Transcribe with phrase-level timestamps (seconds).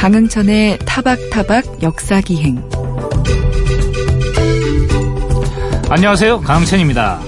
[0.00, 2.70] 강흥천의 타박타박 역사기행
[5.90, 6.40] 안녕하세요.
[6.40, 7.20] 강흥천입니다.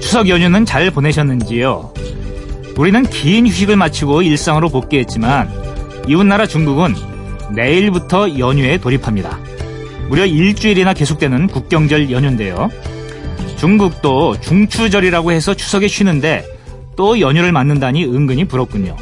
[0.00, 1.92] 추석 연휴는 잘 보내셨는지요?
[2.78, 5.50] 우리는 긴 휴식을 마치고 일상으로 복귀했지만
[6.08, 6.94] 이웃나라 중국은
[7.54, 9.38] 내일부터 연휴에 돌입합니다.
[10.08, 12.70] 무려 일주일이나 계속되는 국경절 연휴인데요.
[13.58, 16.46] 중국도 중추절이라고 해서 추석에 쉬는데
[16.96, 18.96] 또 연휴를 맞는다니 은근히 부럽군요.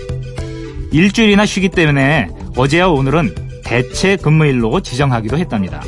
[0.90, 5.82] 일주일이나 쉬기 때문에 어제와 오늘은 대체 근무일로 지정하기도 했답니다.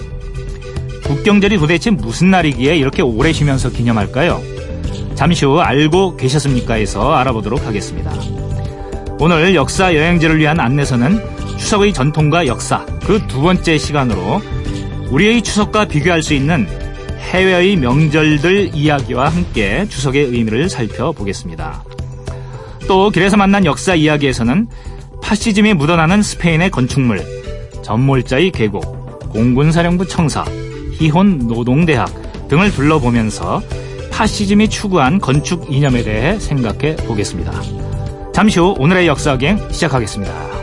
[1.04, 4.42] 국경절이 도대체 무슨 날이기에 이렇게 오래 쉬면서 기념할까요?
[5.14, 8.12] 잠시 후 알고 계셨습니까?에서 알아보도록 하겠습니다.
[9.18, 11.20] 오늘 역사 여행지를 위한 안내서는
[11.56, 14.42] 추석의 전통과 역사 그 두 번째 시간으로
[15.10, 16.66] 우리의 추석과 비교할 수 있는
[17.30, 21.84] 해외의 명절들 이야기와 함께 추석의 의미를 살펴보겠습니다.
[22.88, 24.68] 또 길에서 만난 역사 이야기에서는
[25.26, 27.20] 파시즘이 묻어나는 스페인의 건축물,
[27.82, 30.44] 전몰자의 계곡, 공군사령부 청사,
[30.92, 33.60] 희혼 노동대학 등을 둘러보면서
[34.12, 37.52] 파시즘이 추구한 건축 이념에 대해 생각해 보겠습니다.
[38.32, 40.55] 잠시 후 오늘의 역사기행 시작하겠습니다.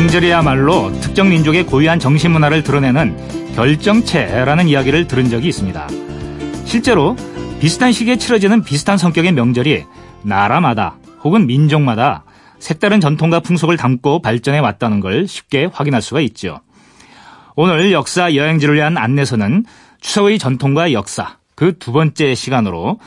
[0.00, 5.88] 명절이야말로 특정 민족의 고유한 정신문화를 드러내는 결정체라는 이야기를 들은 적이 있습니다.
[6.64, 7.16] 실제로
[7.60, 9.84] 비슷한 시기에 치러지는 비슷한 성격의 명절이
[10.22, 12.24] 나라마다 혹은 민족마다
[12.58, 16.60] 색다른 전통과 풍속을 담고 발전해 왔다는 걸 쉽게 확인할 수가 있죠.
[17.54, 19.66] 오늘 역사 여행지를 위한 안내서는
[20.00, 22.98] 추석의 전통과 역사 그 두 번째 시간으로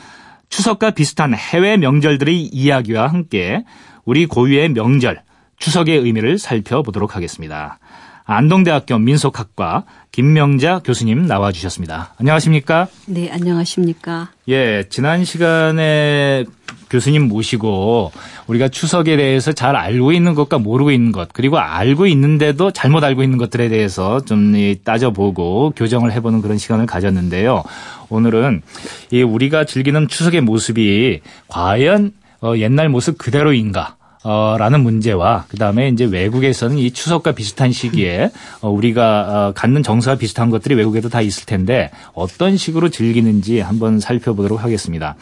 [0.48, 3.64] 추석과 비슷한 해외 명절들의 이야기와 함께
[4.04, 5.24] 우리 고유의 명절
[5.64, 7.78] 추석의 의미를 살펴보도록 하겠습니다.
[8.26, 12.12] 안동대학교 민속학과 김명자 교수님 나와주셨습니다.
[12.20, 12.86] 안녕하십니까?
[13.06, 14.28] 네, 안녕하십니까?
[14.50, 16.44] 예, 지난 시간에
[16.90, 18.12] 교수님 모시고
[18.46, 23.22] 우리가 추석에 대해서 잘 알고 있는 것과 모르고 있는 것, 그리고 알고 있는데도 잘못 알고
[23.22, 24.52] 있는 것들에 대해서 좀
[24.84, 27.62] 따져보고 교정을 해보는 그런 시간을 가졌는데요.
[28.10, 28.60] 오늘은
[29.12, 33.96] 이 우리가 즐기는 추석의 모습이 과연 어, 옛날 모습 그대로인가?
[34.24, 38.30] 어, 라는 문제와 그다음에 이제 외국에서는 이 추석과 비슷한 시기에
[38.62, 44.00] 어, 우리가 어, 갖는 정서와 비슷한 것들이 외국에도 다 있을 텐데 어떤 식으로 즐기는지 한번
[44.00, 45.16] 살펴보도록 하겠습니다.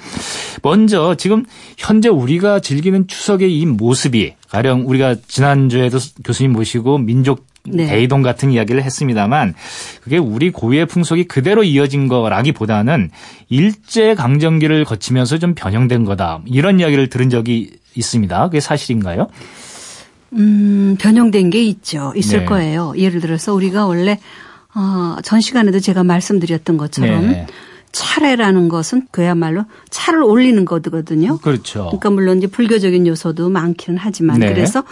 [0.63, 1.45] 먼저 지금
[1.77, 7.87] 현재 우리가 즐기는 추석의 이 모습이 가령 우리가 지난주에도 교수님 모시고 민족 네.
[7.87, 9.55] 대이동 같은 이야기를 했습니다만
[10.03, 13.11] 그게 우리 고유의 풍속이 그대로 이어진 거라기보다는
[13.49, 18.45] 일제 강점기를 거치면서 좀 변형된 거다 이런 이야기를 들은 적이 있습니다.
[18.47, 19.29] 그게 사실인가요?
[20.35, 22.13] 음, 변형된 게 있죠.
[22.17, 22.45] 있을 네.
[22.47, 22.95] 거예요.
[22.97, 24.19] 예를 들어서 우리가 원래
[24.75, 27.47] 어, 전 시간에도 제가 말씀드렸던 것처럼 네.
[27.93, 31.39] 차례라는 것은 그야말로 차를 올리는 거거든요.
[31.39, 31.85] 그렇죠.
[31.87, 34.53] 그러니까 물론 이제 불교적인 요소도 많기는 하지만 네.
[34.53, 34.83] 그래서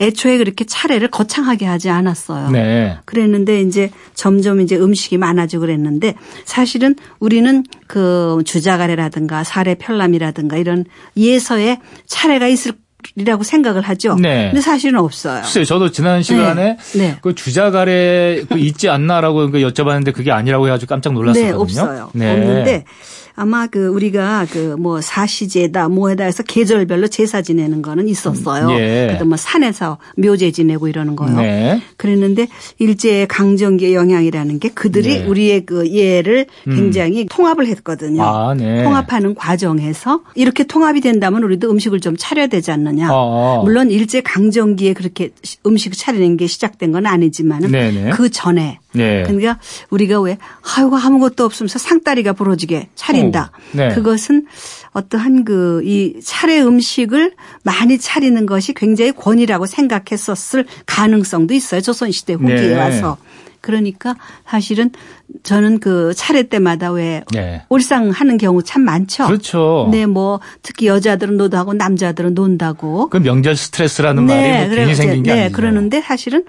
[0.00, 2.50] 애초에 그렇게 차례를 거창하게 하지 않았어요.
[2.50, 2.98] 네.
[3.04, 6.14] 그랬는데 이제 점점 이제 음식이 많아지고 그랬는데
[6.44, 10.84] 사실은 우리는 그 주자가래라든가 사례 편람이라든가 이런
[11.16, 12.72] 예서에 차례가 있을
[13.14, 14.16] 이라고 생각을 하죠.
[14.16, 14.46] 네.
[14.50, 15.42] 근데 사실은 없어요.
[15.42, 15.64] 글쎄요.
[15.64, 16.98] 저도 지난 시간에 네.
[16.98, 17.16] 네.
[17.20, 21.52] 그 주자가래 그 있지 않나라고 그 여쭤봤는데 그게 아니라고 해가지고 깜짝 놀랐었거든요.
[21.52, 22.10] 네, 없어요.
[22.14, 22.30] 네.
[22.32, 22.84] 없는데
[23.38, 28.70] 아마 그 우리가 그 뭐 사시제다 뭐에다 해서 계절별로 제사 지내는 거는 있었어요.
[28.78, 29.06] 예.
[29.08, 31.36] 그래도 뭐 산에서 묘제 지내고 이러는 거요.
[31.36, 31.80] 네.
[31.96, 35.26] 그랬는데 일제 강점기의 영향이라는 게 그들이 네.
[35.26, 36.76] 우리의 그 예를 음.
[36.76, 37.26] 굉장히 음.
[37.28, 38.22] 통합을 했거든요.
[38.22, 38.84] 아, 네.
[38.84, 42.95] 통합하는 과정에서 이렇게 통합이 된다면 우리도 음식을 좀 차려야 되지 않느냐.
[43.04, 43.60] 아.
[43.64, 45.30] 물론 일제 강점기에 그렇게
[45.64, 49.22] 음식을 차리는 게 시작된 건 아니지만은 그 전에 네.
[49.24, 49.58] 그러니까
[49.90, 50.38] 우리가 왜
[50.76, 53.52] 아이고 아무것도 없으면서 상다리가 부러지게 차린다.
[53.74, 53.76] 오.
[53.76, 53.94] 네.
[53.94, 54.46] 그것은
[54.92, 61.80] 어떠한 그 이 차례 음식을 많이 차리는 것이 굉장히 권위라고 생각했었을 가능성도 있어요.
[61.80, 62.74] 조선시대 후기에 네.
[62.74, 63.16] 와서.
[63.60, 64.16] 그러니까
[64.46, 64.90] 사실은
[65.42, 67.62] 저는 그 차례 때마다 왜 네.
[67.68, 69.26] 울상하는 경우 참 많죠.
[69.26, 69.88] 그렇죠.
[69.90, 73.08] 네, 뭐 특히 여자들은 노다고 남자들은 논다고.
[73.08, 75.52] 그 명절 스트레스라는 네, 말이 뭐 괜히 생긴 게 네, 아니에요.
[75.52, 76.44] 그러는데 사실은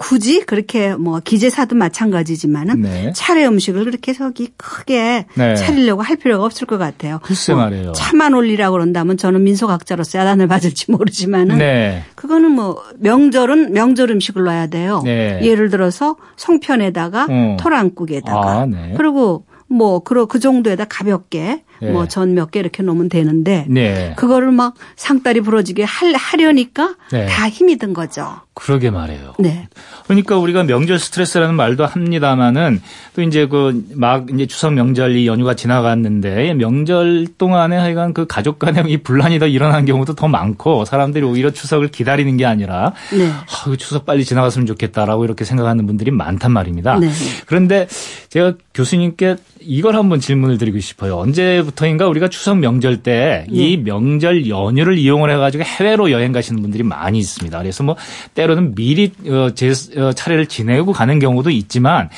[0.00, 3.12] 굳이 그렇게 뭐 기재사도 마찬가지지만은 네.
[3.14, 5.54] 차례 음식을 그렇게 저기 크게 네.
[5.56, 7.20] 차리려고 할 필요가 없을 것 같아요.
[7.22, 7.92] 글쎄 뭐 말이에요.
[7.92, 12.02] 차만 올리라고 그런다면 저는 민속학자로서 야단을 받을지 모르지만은 네.
[12.14, 15.02] 그거는 뭐 명절은 명절 음식을 넣어야 돼요.
[15.04, 15.38] 네.
[15.42, 17.56] 예를 들어서 송편에다가 어.
[17.60, 18.94] 토랑국에다가 아, 네.
[18.96, 21.92] 그리고 뭐, 그러, 그 정도에다 가볍게 네.
[21.92, 24.14] 뭐전 몇 개 이렇게 놓으면 되는데 네.
[24.16, 27.26] 그거를 막 상다리 부러지게 할, 하려니까 네.
[27.26, 28.40] 다 힘이 든 거죠.
[28.60, 29.32] 그러게 말해요.
[29.38, 29.68] 네.
[30.04, 32.80] 그러니까 우리가 명절 스트레스라는 말도 합니다마는
[33.16, 38.58] 또 이제 그 막 이제 추석 명절 이 연휴가 지나갔는데 명절 동안에 하여간 그 가족
[38.58, 43.28] 간의 이 분란이 더 일어나는 경우도 더 많고 사람들이 오히려 추석을 기다리는 게 아니라 네.
[43.28, 46.98] 아, 그 추석 빨리 지나갔으면 좋겠다라고 이렇게 생각하는 분들이 많단 말입니다.
[46.98, 47.10] 네.
[47.46, 47.86] 그런데
[48.28, 51.16] 제가 교수님께 이걸 한번 질문을 드리고 싶어요.
[51.18, 53.82] 언제부터인가 우리가 추석 명절 때이 네.
[53.82, 57.58] 명절 연휴를 이용을 해가지고 해외로 여행 가시는 분들이 많이 있습니다.
[57.58, 57.96] 그래서 뭐
[58.34, 62.14] 때로 는 미리 어, 제 어, 차례를 지내고 가는 경우도 있지만 그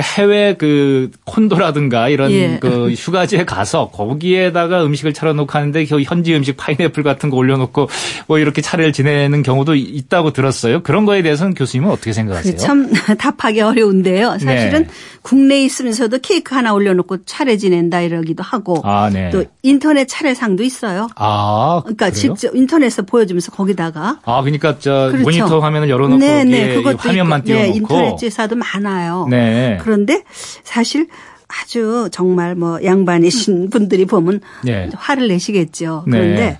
[0.00, 2.58] 해외 그 콘도라든가 이런 예.
[2.60, 7.88] 그 휴가지에 가서 거기에다가 음식을 차려놓고 하는데 현지 음식 파인애플 같은 거 올려놓고
[8.26, 10.82] 뭐 이렇게 차례를 지내는 경우도 있다고 들었어요.
[10.82, 12.56] 그런 거에 대해서는 교수님은 어떻게 생각하세요?
[12.56, 14.38] 참 답하기 어려운데요.
[14.38, 14.88] 사실은 네.
[15.22, 19.30] 국내에 있으면서도 케이크 하나 올려놓고 차례 지낸다 이러기도 하고 아, 네.
[19.30, 21.08] 또 인터넷 차례상도 있어요.
[21.16, 22.34] 아, 그러니까 그래요?
[22.34, 25.22] 직접 인터넷에서 보여주면서 거기다가 아 그러니까 저 그렇죠.
[25.22, 26.82] 모니터 화면을 열어놓고 네, 네.
[26.82, 29.26] 화면만 띄워놓고 네, 인터넷 제사도 많아요.
[29.30, 29.78] 네.
[29.82, 30.22] 그런데
[30.64, 31.08] 사실
[31.48, 34.88] 아주 정말 뭐 양반이신 분들이 보면 네.
[34.94, 36.04] 화를 내시겠죠.
[36.10, 36.58] 그런데 네.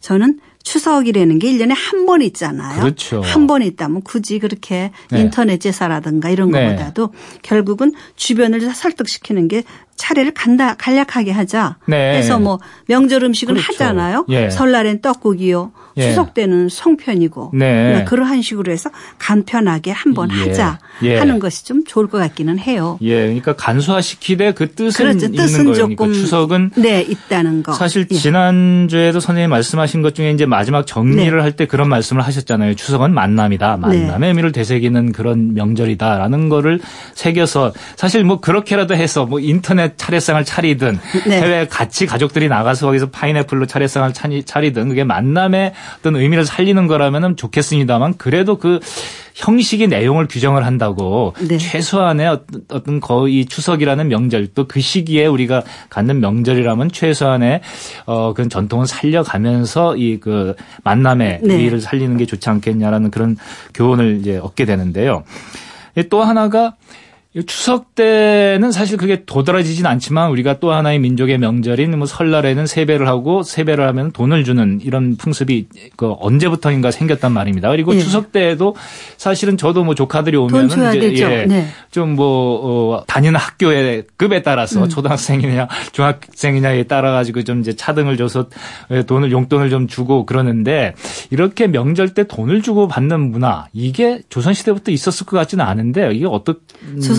[0.00, 2.80] 저는 추석이라는 게 1년에 한 번 있잖아요.
[2.80, 3.20] 그렇죠.
[3.22, 5.20] 한 번 있다면 굳이 그렇게 네.
[5.20, 6.64] 인터넷 제사라든가 이런 네.
[6.64, 7.12] 것보다도
[7.42, 9.64] 결국은 주변을 설득시키는 게
[10.00, 11.76] 차례를 간다 간략하게 하자.
[11.86, 12.16] 네.
[12.16, 13.72] 해서 뭐 명절 음식은 그렇죠.
[13.74, 14.24] 하잖아요.
[14.30, 14.48] 예.
[14.48, 15.72] 설날엔 떡국이요.
[15.98, 16.02] 예.
[16.08, 17.50] 추석 때는 송편이고.
[17.52, 17.82] 네.
[17.84, 20.48] 그러니까 그러한 식으로 해서 간편하게 한번 예.
[20.48, 21.18] 하자 예.
[21.18, 22.98] 하는 것이 좀 좋을 것 같기는 해요.
[23.02, 23.26] 예.
[23.26, 25.26] 그러니까 간소화시키되 그 뜻은 그렇죠.
[25.26, 25.74] 있는 뜻은 거예요.
[25.74, 27.74] 그러니까 조금 추석은 네 있다는 거.
[27.74, 28.14] 사실 예.
[28.14, 31.42] 지난주에도 선생님 말씀하신 것 중에 이제 마지막 정리를 네.
[31.42, 32.74] 할때 그런 말씀을 하셨잖아요.
[32.74, 33.76] 추석은 만남이다.
[33.76, 34.26] 만남의 네.
[34.28, 36.80] 의미를 되새기는 그런 명절이다라는 거를
[37.14, 41.40] 새겨서 사실 뭐 그렇게라도 해서 뭐 인터넷 차례상을 차리든 네.
[41.40, 44.12] 해외 같이 가족들이 나가서 거기서 파인애플로 차례상을
[44.44, 48.80] 차리든 그게 만남의 어떤 의미를 살리는 거라면 좋겠습니다만 그래도 그
[49.34, 51.56] 형식의 내용을 규정을 한다고 네.
[51.56, 57.60] 최소한의 어떤 거의 추석이라는 명절 또 그 시기에 우리가 갖는 명절이라면 최소한의
[58.06, 60.54] 어 그런 전통을 살려가면서 이 그
[60.84, 61.54] 만남의 네.
[61.54, 63.36] 의의를 살리는 게 좋지 않겠냐라는 그런
[63.74, 65.24] 교훈을 이제 얻게 되는데요.
[66.10, 66.74] 또 하나가
[67.46, 73.44] 추석 때는 사실 그게 도드라지진 않지만 우리가 또 하나의 민족의 명절인 뭐 설날에는 세배를 하고
[73.44, 77.70] 세배를 하면 돈을 주는 이런 풍습이 그 언제부터인가 생겼단 말입니다.
[77.70, 78.00] 그리고 예.
[78.00, 78.74] 추석 때에도
[79.16, 81.68] 사실은 저도 뭐 조카들이 오면은 이제 예, 네.
[81.92, 84.88] 좀뭐 어, 다니는 학교의 급에 따라서 음.
[84.88, 88.48] 초등학생이냐 중학생이냐에 따라 가지고 좀 이제 차등을 줘서
[89.06, 90.94] 돈을 용돈을 좀 주고 그러는데
[91.30, 96.26] 이렇게 명절 때 돈을 주고 받는 문화 이게 조선 시대부터 있었을 것 같지는 않은데 이게
[96.26, 96.58] 어떻게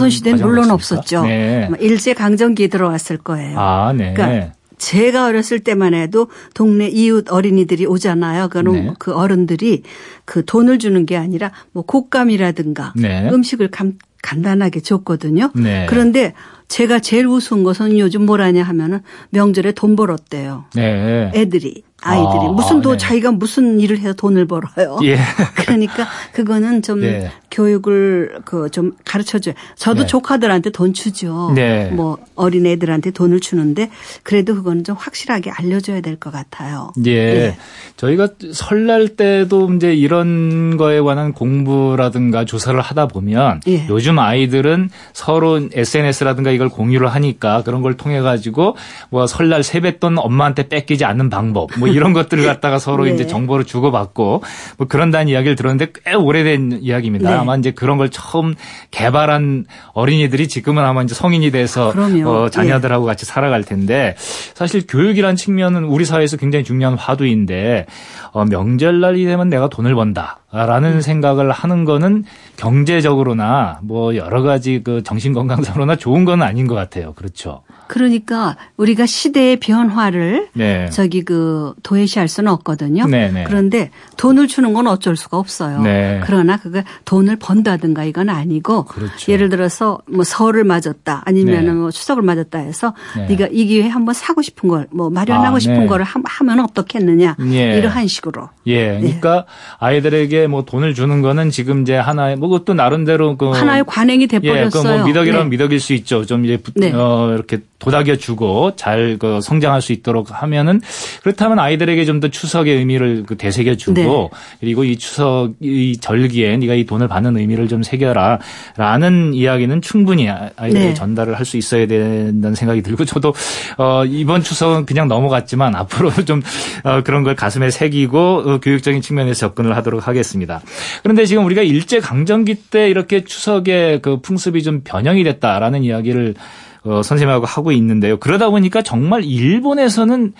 [0.02, 1.24] 조선시대는 물론 없었죠.
[1.24, 1.70] 네.
[1.80, 3.60] 일제 강점기에 들어왔을 거예요.
[3.60, 4.14] 아, 네.
[4.14, 8.50] 그러니까 제가 어렸을 때만 해도 동네 이웃 어린이들이 오잖아요.
[8.50, 8.94] 그럼 네.
[8.98, 9.84] 그 어른들이
[10.26, 13.30] 그 돈을 주는 게 아니라 뭐 곶감이라든가 네.
[13.30, 15.52] 음식을 감, 간단하게 줬거든요.
[15.54, 15.86] 네.
[15.88, 16.34] 그런데
[16.68, 20.66] 제가 제일 우스운 것은 요즘 뭐라냐 하면은 명절에 돈 벌었대요.
[20.74, 21.32] 네.
[21.36, 21.84] 애들이.
[22.04, 22.98] 아이들이 아, 무슨 도 네.
[22.98, 24.98] 자기가 무슨 일을 해서 돈을 벌어요.
[25.04, 25.18] 예.
[25.56, 27.32] 그러니까 그거는 좀 예.
[27.52, 29.54] 교육을 그 좀 가르쳐 줘요.
[29.76, 30.08] 저도 네.
[30.08, 31.52] 조카들한테 돈 주죠.
[31.54, 31.90] 네.
[31.92, 33.90] 뭐 어린 애들한테 돈을 주는데
[34.24, 36.92] 그래도 그거는 좀 확실하게 알려 줘야 될 것 같아요.
[37.06, 37.12] 예.
[37.12, 37.58] 예.
[37.98, 43.88] 저희가 설날 때도 이제 이런 거에 관한 공부라든가 조사를 하다 보면 예.
[43.90, 48.76] 요즘 아이들은 서로 SNS라든가 이걸 공유를 하니까 그런 걸 통해 가지고
[49.10, 53.12] 뭐 설날 세뱃돈 엄마한테 뺏기지 않는 방법 뭐 이런 것들을 갖다가 서로 네.
[53.12, 54.44] 이제 정보를 주고받고
[54.78, 57.30] 뭐 그런다는 이야기를 들었는데 꽤 오래된 이야기입니다.
[57.30, 57.36] 네.
[57.36, 58.56] 아마 이제 그런 걸 처음
[58.92, 61.94] 개발한 어린이들이 지금은 아마 이제 성인이 돼서
[62.26, 63.12] 어, 자녀들하고 네.
[63.12, 64.16] 같이 살아갈 텐데
[64.54, 67.86] 사실 교육이란 측면은 우리 사회에서 굉장히 중요한 화두인데
[68.32, 71.02] 어, 명절날이 되면 내가 돈을 번다 라는 음.
[71.02, 72.26] 생각을 하는 거는
[72.58, 77.14] 경제적으로나 뭐 여러 가지 그 정신 건강상으로나 좋은 건 아닌 것 같아요.
[77.14, 77.64] 그렇죠.
[77.88, 80.90] 그러니까 우리가 시대의 변화를 네.
[80.92, 83.06] 저기 그 도외시할 수는 없거든요.
[83.08, 83.32] 네네.
[83.32, 83.44] 네.
[83.46, 85.82] 그런데 돈을 주는 건 어쩔 수가 없어요.
[85.82, 86.22] 네.
[86.24, 89.32] 그러나 그게 돈을 번다든가 이건 아니고 그렇죠.
[89.32, 91.72] 예를 들어서 뭐 설을 맞았다 아니면 네.
[91.72, 93.28] 뭐 추석을 맞았다 해서 네.
[93.28, 95.86] 네가 이 기회에 한번 사고 싶은 걸 뭐 마련하고 아, 싶은 네.
[95.88, 97.78] 거를 하면 어떻겠느냐 예.
[97.78, 98.50] 이러한 식으로.
[98.68, 98.94] 예.
[98.94, 99.00] 네.
[99.00, 99.46] 그러니까
[99.80, 104.40] 아이들에게 뭐 돈을 주는 거는 지금 이제 하나의 뭐 그것도 나름대로 그 하나의 관행이 돼
[104.40, 104.66] 버렸어요.
[104.66, 106.26] 예, 그뭐 미덕이라면 미덕일 수 있죠.
[106.26, 106.60] 좀 이제
[106.94, 110.80] 어 이렇게 도닥여 주고 잘 그 성장할 수 있도록 하면은
[111.24, 114.30] 그렇다면 아이들에게 좀 더 추석의 의미를 그 되새겨 주고 네.
[114.60, 120.88] 그리고 이 추석 이 절기에 네가 이 돈을 받는 의미를 좀 새겨라라는 이야기는 충분히 아이들에게
[120.90, 120.94] 네.
[120.94, 123.34] 전달을 할 수 있어야 된다는 생각이 들고 저도
[123.78, 126.42] 어 이번 추석은 그냥 넘어갔지만 앞으로 좀
[126.84, 130.31] 어, 그런 걸 가슴에 새기고 어, 교육적인 측면에서 접근을 하도록 하겠습니다.
[130.32, 130.62] 알겠습니다.
[131.04, 136.36] 그런데 지금 우리가 일제 강점기 때 이렇게 추석에 그 풍습이 좀 변형이 됐다라는 이야기를
[136.84, 138.18] 어, 선생님하고 하고 있는데요.
[138.18, 140.34] 그러다 보니까 정말 일본에서는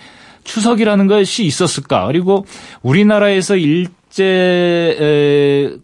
[0.44, 2.06] 추석이라는 것이 있었을까?
[2.06, 2.46] 그리고
[2.82, 3.92] 우리나라에서 일제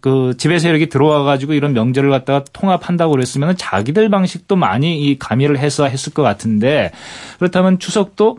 [0.00, 5.58] 그 지배 세력이 들어와 가지고 이런 명절을 갖다가 통합한다고 그랬으면 자기들 방식도 많이 이 가미를
[5.58, 6.90] 해서 했을 것 같은데
[7.38, 8.38] 그렇다면 추석도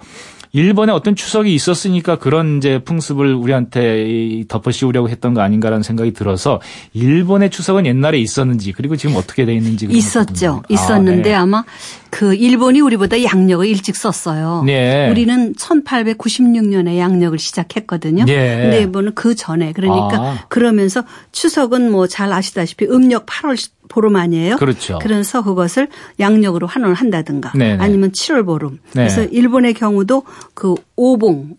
[0.52, 6.60] 일본에 어떤 추석이 있었으니까 그런 이제 풍습을 우리한테 덮어씌우려고 했던 거 아닌가라는 생각이 들어서
[6.94, 10.64] 일본의 추석은 옛날에 있었는지 그리고 지금 어떻게 돼 있는지 있었죠.
[10.70, 11.52] 있었는데 아, 네.
[11.52, 11.64] 마
[12.10, 14.64] 그 일본이 우리보다 양력을 일찍 썼어요.
[14.66, 15.10] 네.
[15.10, 18.26] 우리는 1896년에 양력을 시작했거든요.
[18.26, 18.62] 네.
[18.62, 20.46] 근데 일본은 그 전에 그러니까 아.
[20.50, 24.58] 그러면서 추석은 뭐 잘 아시다시피 음력 8월 보름 아니에요?
[24.58, 25.00] 그렇죠.
[25.02, 25.88] 그래서 그것을
[26.20, 27.84] 양력으로 환원을 한다든가 네네.
[27.84, 28.80] 아니면 7월 보름.
[28.94, 29.04] 네.
[29.08, 30.24] 그래서 일본의 경우도
[30.54, 31.56] 그 오봉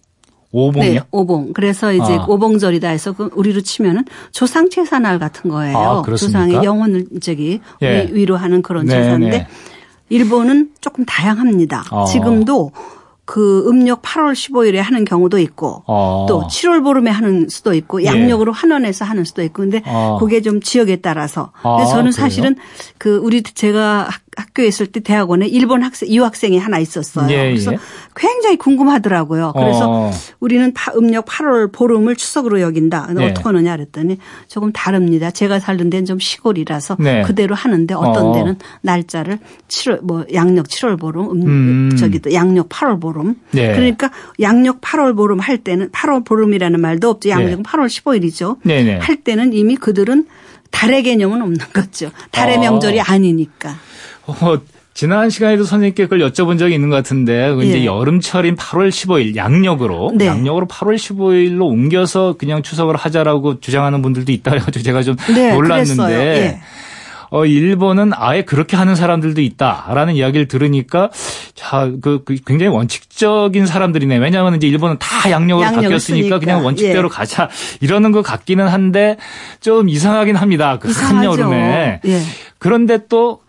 [0.52, 0.92] 오봉이요?
[0.92, 1.52] 네, 오봉.
[1.52, 2.24] 그래서 이제 아.
[2.28, 5.78] 오봉절이다 해서 그 우리로 치면은 조상 제사날 같은 거예요.
[5.78, 8.08] 아, 조상의 영혼을 저기 예.
[8.10, 9.46] 위로하는 그런 네, 제사인데 네.
[10.10, 11.84] 일본은 조금 다양합니다.
[11.90, 12.04] 아.
[12.04, 12.72] 지금도
[13.30, 16.26] 그 음력 8월 15일에 하는 경우도 있고 어.
[16.28, 18.06] 또 7월 보름에 하는 수도 있고 예.
[18.06, 18.58] 양력으로 예.
[18.58, 20.18] 환원해서 하는 수도 있고 근데 어.
[20.18, 22.56] 그게 좀 지역에 따라서 아, 그래서 저는 사실은
[22.98, 24.08] 그 우리 제가
[24.40, 27.30] 학교에 있을 때 대학원에 일본 학생 유학생이 하나 있었어요.
[27.30, 27.78] 예, 그래서 예.
[28.16, 29.52] 굉장히 궁금하더라고요.
[29.54, 30.10] 그래서 어.
[30.40, 33.08] 우리는 음력 8월 보름을 추석으로 여긴다.
[33.14, 33.30] 네.
[33.30, 34.18] 어떻게 하느냐 그랬더니
[34.48, 35.30] 조금 다릅니다.
[35.30, 37.22] 제가 살던 데는 좀 시골이라서 네.
[37.22, 38.32] 그대로 하는데 어떤 어.
[38.32, 41.46] 데는 날짜를 7월 뭐 양력 7월 보름 음,
[41.92, 41.96] 음.
[41.96, 43.36] 저기 또 양력 8월 보름.
[43.52, 43.72] 네.
[43.72, 47.28] 그러니까 양력 8월 보름 할 때는 8월 보름이라는 말도 없죠.
[47.30, 48.56] 양력은 8월 15일이죠.
[49.00, 50.26] 할 때는 이미 그들은
[50.70, 52.10] 달의 개념은 없는 거죠.
[52.30, 52.60] 달의 어.
[52.60, 53.76] 명절이 아니니까.
[54.40, 54.60] 어,
[54.92, 57.84] 지난 시간에도 선생님께 그걸 여쭤본 적이 있는 것 같은데 그 이제 예.
[57.86, 60.26] 여름철인 8월 15일 양력으로 네.
[60.26, 66.12] 양력으로 8월 15일로 옮겨서 그냥 추석을 하자라고 주장하는 분들도 있다 해가지고 제가 좀 네, 놀랐는데
[66.12, 66.60] 예.
[67.30, 71.10] 어 일본은 아예 그렇게 하는 사람들도 있다라는 이야기를 들으니까
[71.54, 74.16] 자그 그 굉장히 원칙적인 사람들이네.
[74.16, 76.38] 왜냐하면 이제 일본은 다 양력으로 바뀌었으니까 쓰니까.
[76.40, 77.08] 그냥 원칙대로 예.
[77.08, 77.48] 가자
[77.80, 79.16] 이러는 것 같기는 한데
[79.60, 80.78] 좀 이상하긴 합니다.
[80.80, 82.00] 그 한여름에.
[82.04, 82.22] 예.
[82.58, 83.42] 그런데 또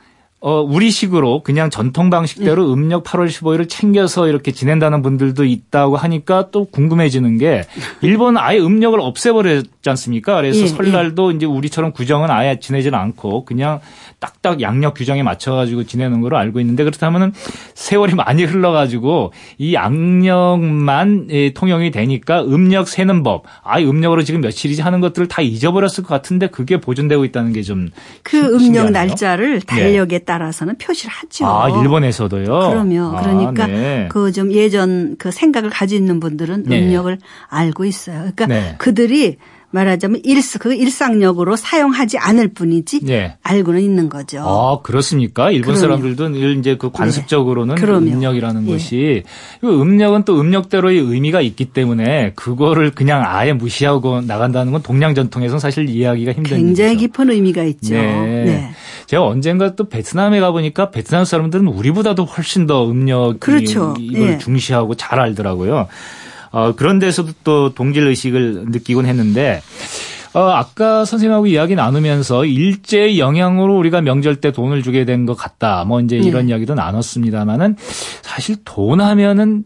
[0.43, 2.73] 어, 우리식으로 그냥 전통 방식대로 네.
[2.73, 7.63] 음력 8월 15일을 챙겨서 이렇게 지낸다는 분들도 있다고 하니까 또 궁금해지는 게
[8.01, 9.43] 일본은 아예 음력을 없애버
[9.81, 10.35] 렸지 않습니까?
[10.35, 11.35] 그래서 예, 설날도 예.
[11.35, 13.79] 이제 우리처럼 구정은 아예 지내지는 않고 그냥
[14.19, 17.33] 딱딱 양력 규정에 맞춰가지고 지내는 걸로 알고 있는데 그렇다면은
[17.73, 24.81] 세월이 많이 흘러가지고 이 양력만 예, 통용이 되니까 음력 세는 법, 아예 음력으로 지금 며칠이지
[24.81, 27.81] 하는 것들을 다 잊어버렸을 것 같은데 그게 보존되고 있다는 게 좀
[28.23, 30.19] 그 음력 날짜를 달력에 예.
[30.19, 31.45] 따라서는 표시를 하죠.
[31.47, 32.45] 아, 일본에서도요?
[32.45, 33.17] 그럼요.
[33.17, 34.07] 아, 그러니까 네.
[34.11, 36.81] 그좀 예전 그 생각을 가지고 있는 분들은 네.
[36.81, 38.31] 음력을 알고 있어요.
[38.35, 38.75] 그러니까 네.
[38.77, 39.37] 그들이
[39.71, 43.35] 말하자면 일스 그 일상력으로 사용하지 않을 뿐이지 네.
[43.41, 44.41] 알고는 있는 거죠.
[44.45, 45.51] 아 그렇습니까?
[45.51, 45.79] 일본 그럼요.
[45.79, 47.83] 사람들도 이제 그 관습적으로는 네.
[47.83, 48.71] 음력이라는 예.
[48.71, 49.23] 것이
[49.61, 55.59] 그 음력은 또 음력대로의 의미가 있기 때문에 그거를 그냥 아예 무시하고 나간다는 건 동양 전통에서는
[55.59, 57.07] 사실 이해하기가 힘든 굉장히 일이죠.
[57.07, 57.95] 깊은 의미가 있죠.
[57.95, 58.43] 네.
[58.45, 58.71] 네.
[59.07, 63.93] 제가 언젠가 또 베트남에 가 보니까 베트남 사람들은 우리보다도 훨씬 더 음력 그렇죠.
[63.99, 64.37] 이걸 네.
[64.37, 65.87] 중시하고 잘 알더라고요.
[66.51, 69.61] 어, 그런 데서도 또 동질 의식을 느끼곤 했는데
[70.33, 75.83] 어, 아까 선생님하고 이야기 나누면서 일제의 영향으로 우리가 명절 때 돈을 주게 된 것 같다.
[75.85, 76.51] 뭐 이제 이런 네.
[76.53, 77.75] 이야기도 나눴습니다만은
[78.21, 79.63] 사실 돈 하면은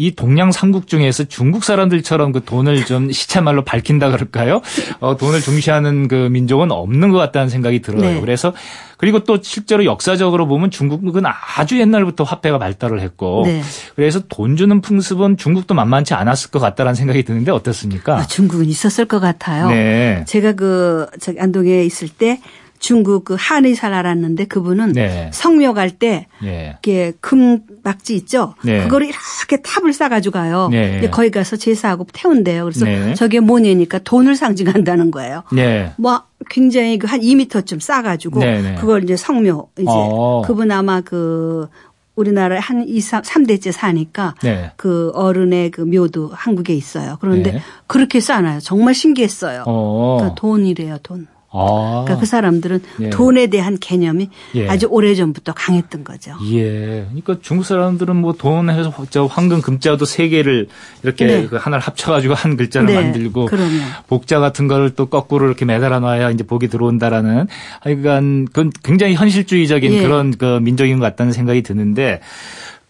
[0.00, 4.62] 이 동양 삼국 중에서 중국 사람들처럼 그 돈을 좀 시체말로 밝힌다 그럴까요?
[4.98, 8.14] 어, 돈을 중시하는 그 민족은 없는 것 같다는 생각이 들어요.
[8.14, 8.20] 네.
[8.22, 8.54] 그래서
[8.96, 13.60] 그리고 또 실제로 역사적으로 보면 중국은 아주 옛날부터 화폐가 발달을 했고 네.
[13.94, 18.20] 그래서 돈 주는 풍습은 중국도 만만치 않았을 것 같다라는 생각이 드는데 어떻습니까?
[18.20, 19.68] 아, 중국은 있었을 것 같아요.
[19.68, 20.24] 네.
[20.26, 22.40] 제가 그 저기 안동에 있을 때
[22.80, 25.30] 중국 그 한의사를 알았는데 그분은 네.
[25.32, 26.70] 성묘 갈때 네.
[26.70, 28.54] 이렇게 금 막지 있죠.
[28.64, 28.82] 네.
[28.82, 30.68] 그거를 이렇게 탑을 싸가지고 가요.
[30.70, 31.08] 네.
[31.10, 32.64] 거기 가서 제사하고 태운대요.
[32.64, 33.14] 그래서 네.
[33.14, 35.44] 저게 뭐냐니까 돈을 상징한다는 거예요.
[35.52, 35.92] 네.
[35.96, 38.40] 뭐 굉장히 그 한 2미터쯤 싸가지고.
[38.80, 40.42] 그걸 이제 성묘 이제 어.
[40.46, 41.68] 그분 아마 그
[42.14, 44.72] 우리나라에 한 2, 3, 3대째 사니까 네.
[44.76, 47.16] 그 어른의 그 묘도 한국에 있어요.
[47.20, 47.62] 그런데 네.
[47.86, 48.60] 그렇게 싸나요.
[48.60, 49.64] 정말 신기했어요.
[49.66, 50.16] 어.
[50.18, 51.26] 그러니까 돈이래요, 돈.
[51.52, 52.02] 아.
[52.04, 53.10] 그러니까 그 사람들은 예.
[53.10, 54.68] 돈에 대한 개념이 예.
[54.68, 56.32] 아주 오래 전부터 강했던 거죠.
[56.52, 57.06] 예.
[57.08, 60.68] 그러니까 중국 사람들은 뭐 돈해서 저 황금 금자도 세 개를
[61.02, 61.46] 이렇게 네.
[61.46, 62.94] 그 하나를 합쳐가지고 한 글자를 네.
[62.94, 63.80] 만들고 그러면.
[64.06, 67.48] 복자 같은 거를 또 거꾸로 이렇게 매달아 놔야 이제 복이 들어온다라는
[67.80, 70.02] 하여간 그건 굉장히 현실주의적인 예.
[70.02, 72.20] 그런 그 민족인 것 같다는 생각이 드는데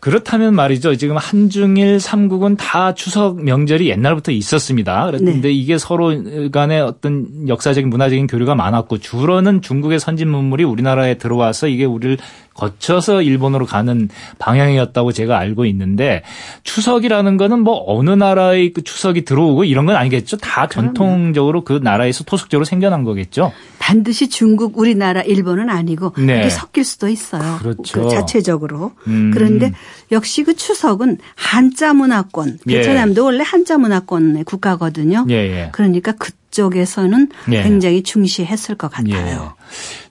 [0.01, 0.97] 그렇다면 말이죠.
[0.97, 5.07] 지금 한중일 삼국은 다 추석 명절이 옛날부터 있었습니다.
[5.07, 5.51] 그런데 네.
[5.51, 6.13] 이게 서로
[6.51, 12.17] 간에 어떤 역사적인 문화적인 교류가 많았고 주로는 중국의 선진 문물이 우리나라에 들어와서 이게 우리를
[12.61, 16.23] 거쳐서 일본으로 가는 방향이었다고 제가 알고 있는데
[16.65, 20.37] 추석이라는 거는 뭐 어느 나라의 그 추석이 들어오고 이런 건 아니겠죠.
[20.37, 23.53] 다 전통적으로 그 나라에서 토속적으로 생겨난 거겠죠.
[23.79, 26.37] 반드시 중국, 우리나라, 일본은 아니고 네.
[26.37, 27.59] 그게 섞일 수도 있어요.
[27.59, 28.03] 그렇죠.
[28.03, 28.93] 그 자체적으로.
[29.07, 29.31] 음.
[29.33, 29.73] 그런데
[30.13, 32.59] 역시 그 추석은 한자 문화권.
[32.67, 33.25] 베트남도 예.
[33.25, 35.27] 원래 한자 문화권의 국가거든요.
[35.31, 35.69] 예, 예.
[35.73, 37.63] 그러니까 그 쪽에서는 예.
[37.63, 39.55] 굉장히 중시했을 것 같아요.
[39.57, 39.60] 예.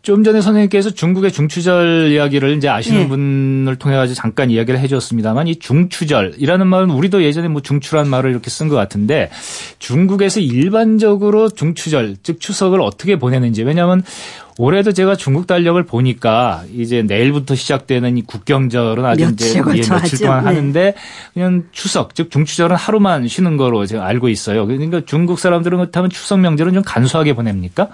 [0.02, 3.08] 좀 전에 선생님께서 중국의 중추절 이야기를 이제 아시는 네.
[3.08, 8.50] 분을 통해 가지고 잠깐 이야기를 해줬습니다만 이 중추절이라는 말은 우리도 예전에 뭐 중추란 말을 이렇게
[8.50, 9.30] 쓴 것 같은데
[9.80, 14.04] 중국에서 일반적으로 중추절 즉 추석을 어떻게 보내는지 왜냐하면
[14.60, 20.44] 올해도 제가 중국 달력을 보니까 이제 내일부터 시작되는 이 국경절은 아주 이제 예, 며칠 동안
[20.44, 20.50] 네.
[20.50, 20.96] 하는데
[21.34, 24.68] 그냥 추석 즉 중추절은 하루만 쉬는 거로 제가 알고 있어요.
[24.68, 27.88] 그러니까 중국 사람들은 그렇다면 추석 명절은 좀 간소하게 보냅니까?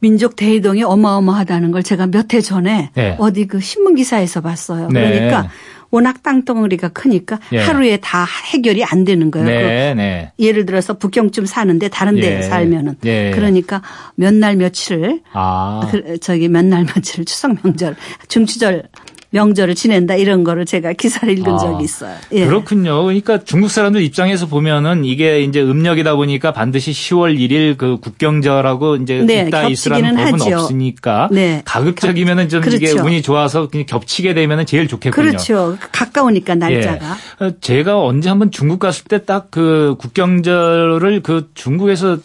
[0.00, 3.16] 민족 대이동이 어마어마하다는 걸 제가 몇 해 전에 네.
[3.18, 4.88] 어디 그 신문 기사에서 봤어요.
[4.88, 5.00] 네.
[5.00, 5.50] 그러니까
[5.92, 7.58] 워낙 땅덩어리가 크니까 예.
[7.58, 9.46] 하루에 다 해결이 안 되는 거예요.
[9.48, 10.32] 네, 그 네.
[10.38, 12.42] 예를 들어서 북경쯤 사는데 다른 데 예.
[12.42, 13.32] 살면은 예.
[13.34, 13.82] 그러니까
[14.14, 15.88] 몇 날 며칠을 아.
[15.90, 17.96] 그 저기 몇 날 며칠 추석 명절
[18.28, 18.84] 중추절
[19.30, 22.14] 명절을 지낸다 이런 거를 제가 기사를 읽은 아, 적이 있어요.
[22.32, 22.46] 예.
[22.46, 23.02] 그렇군요.
[23.04, 29.22] 그러니까 중국 사람들 입장에서 보면은 이게 이제 음력이다 보니까 반드시 10월 1일 그 국경절하고 이제
[29.22, 30.56] 네, 있다 있으라는 법은 하죠.
[30.56, 31.62] 없으니까 네.
[31.64, 32.76] 가급적이면은 좀 그렇죠.
[32.76, 35.28] 이게 운이 좋아서 그냥 겹치게 되면은 제일 좋겠군요.
[35.30, 35.76] 그렇죠.
[35.92, 37.16] 가까우니까 날짜가.
[37.42, 37.52] 예.
[37.60, 42.18] 제가 언제 한번 중국 갔을 때 딱 그 국경절을 그 중국에서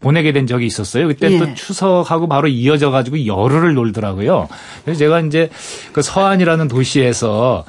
[0.00, 1.06] 보내게 된 적이 있었어요.
[1.08, 1.38] 그때 예.
[1.38, 4.48] 또 추석하고 바로 이어져 가지고 열흘을 놀더라고요.
[4.84, 5.48] 그래서 제가 이제
[5.92, 7.64] 그 서한이라 서울이라는 도시에서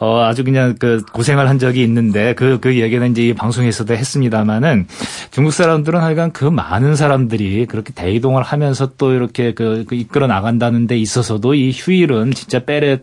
[0.00, 4.86] 어, 아주 그냥 그 고생을 한 적이 있는데 그, 그 얘기는 이제 방송에서도 했습니다마는
[5.30, 10.86] 중국 사람들은 하여간 그 많은 사람들이 그렇게 대이동을 하면서 또 이렇게 그, 그 이끌어 나간다는
[10.86, 12.98] 데 있어서도 이 휴일은 진짜 빼래,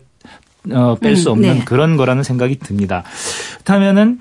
[0.70, 1.64] 어, 뺄수 음, 없는 음, 네.
[1.64, 3.02] 그런 거라는 생각이 듭니다.
[3.54, 4.18] 그렇다면은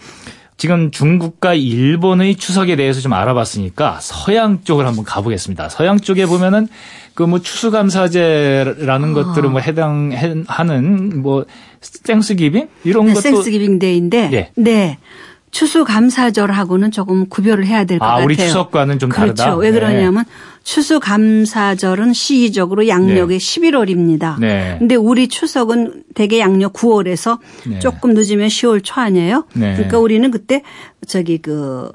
[0.62, 5.69] 지금 중국과 일본의 추석에 대해서 좀 알아봤으니까 서양 쪽을 한번 가보겠습니다.
[5.69, 6.67] 서양 쪽에 보면은
[7.13, 9.13] 그 뭐 추수감사제라는 아.
[9.13, 11.45] 것들을 뭐 해당하는 뭐
[12.04, 14.52] Thanksgiving 이런 네, 것도 Thanksgiving Day인데 네.
[14.56, 14.97] 네.
[15.52, 18.26] 추수감사절하고는 조금 구별을 해야 될것 아, 같아요.
[18.26, 19.34] 우리 추석과는 좀 그렇죠.
[19.34, 19.58] 다르다.
[19.58, 20.32] 왜 그러냐면 네.
[20.63, 23.45] 추수감사절은 시기적으로 양력의 네.
[23.45, 24.39] 11월입니다.
[24.39, 24.78] 네.
[24.80, 27.80] 근데 우리 추석은 대개 양력 9월에서 네.
[27.80, 29.45] 조금 늦으면 10월 초 아니에요?
[29.54, 29.74] 네.
[29.76, 30.63] 그러니까 우리는 그때
[31.08, 31.91] 저기 그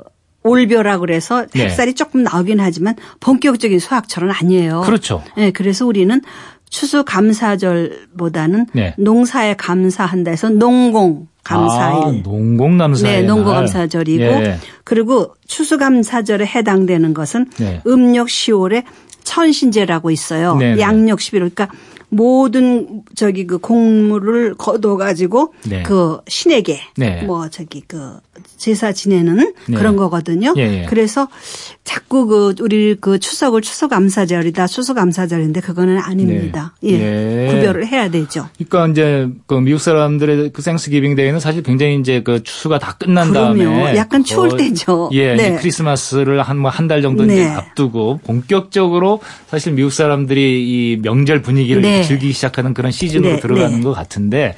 [0.47, 1.65] 올벼라 그래서 네.
[1.65, 4.83] 햇살이 조금 나오긴 하지만 본격적인 수학철은 아니에요.
[4.83, 5.23] 그렇죠.
[5.37, 6.21] 네, 그래서 우리는
[6.71, 8.95] 추수감사절보다는 네.
[8.99, 11.97] 농사에 감사한다 해서 농공 감사일.
[11.97, 13.21] 아, 농공 감사일.
[13.21, 14.59] 네, 농공 감사절이고 예.
[14.83, 17.81] 그리고 추수감사절에 해당되는 것은 네.
[17.87, 18.83] 음력 10월에
[19.23, 20.57] 천신제라고 있어요.
[20.57, 20.75] 네네.
[20.77, 20.81] 네.
[20.81, 21.55] 양력 11월.
[21.55, 21.69] 그러니까
[22.17, 25.83] 모든 저기 그 곡물을 거둬 가지고 네.
[25.83, 27.23] 그 신에게 네.
[27.23, 28.19] 뭐 저기 그
[28.57, 29.77] 제사 지내는 네.
[29.77, 30.53] 그런 거거든요.
[30.57, 30.87] 예, 예.
[30.89, 31.29] 그래서
[31.85, 36.75] 자꾸 그 우리 그 추석을 추석 감사절이다 추석 감사절인데 그거는 아닙니다.
[36.83, 36.91] 네.
[36.93, 37.47] 예.
[37.49, 37.53] 예.
[37.55, 38.49] 구별을 해야 되죠.
[38.59, 43.31] 그러니까 이제 그 미국 사람들의 그 생스기빙 데이는 사실 굉장히 이제 그 추수가 다 끝난
[43.31, 43.57] 그럼요.
[43.65, 45.11] 다음에 약간 추울 때죠.
[45.13, 45.57] 예, 네.
[45.57, 47.35] 크리스마스를 한 뭐 한 달 정도 네.
[47.35, 52.03] 이제 앞두고 본격적으로 사실 미국 사람들이 이 명절 분위기를 네.
[52.07, 53.41] 즐기기 시작하는 그런 시즌으로 네.
[53.41, 53.83] 들어가는 네.
[53.83, 54.55] 것 같은데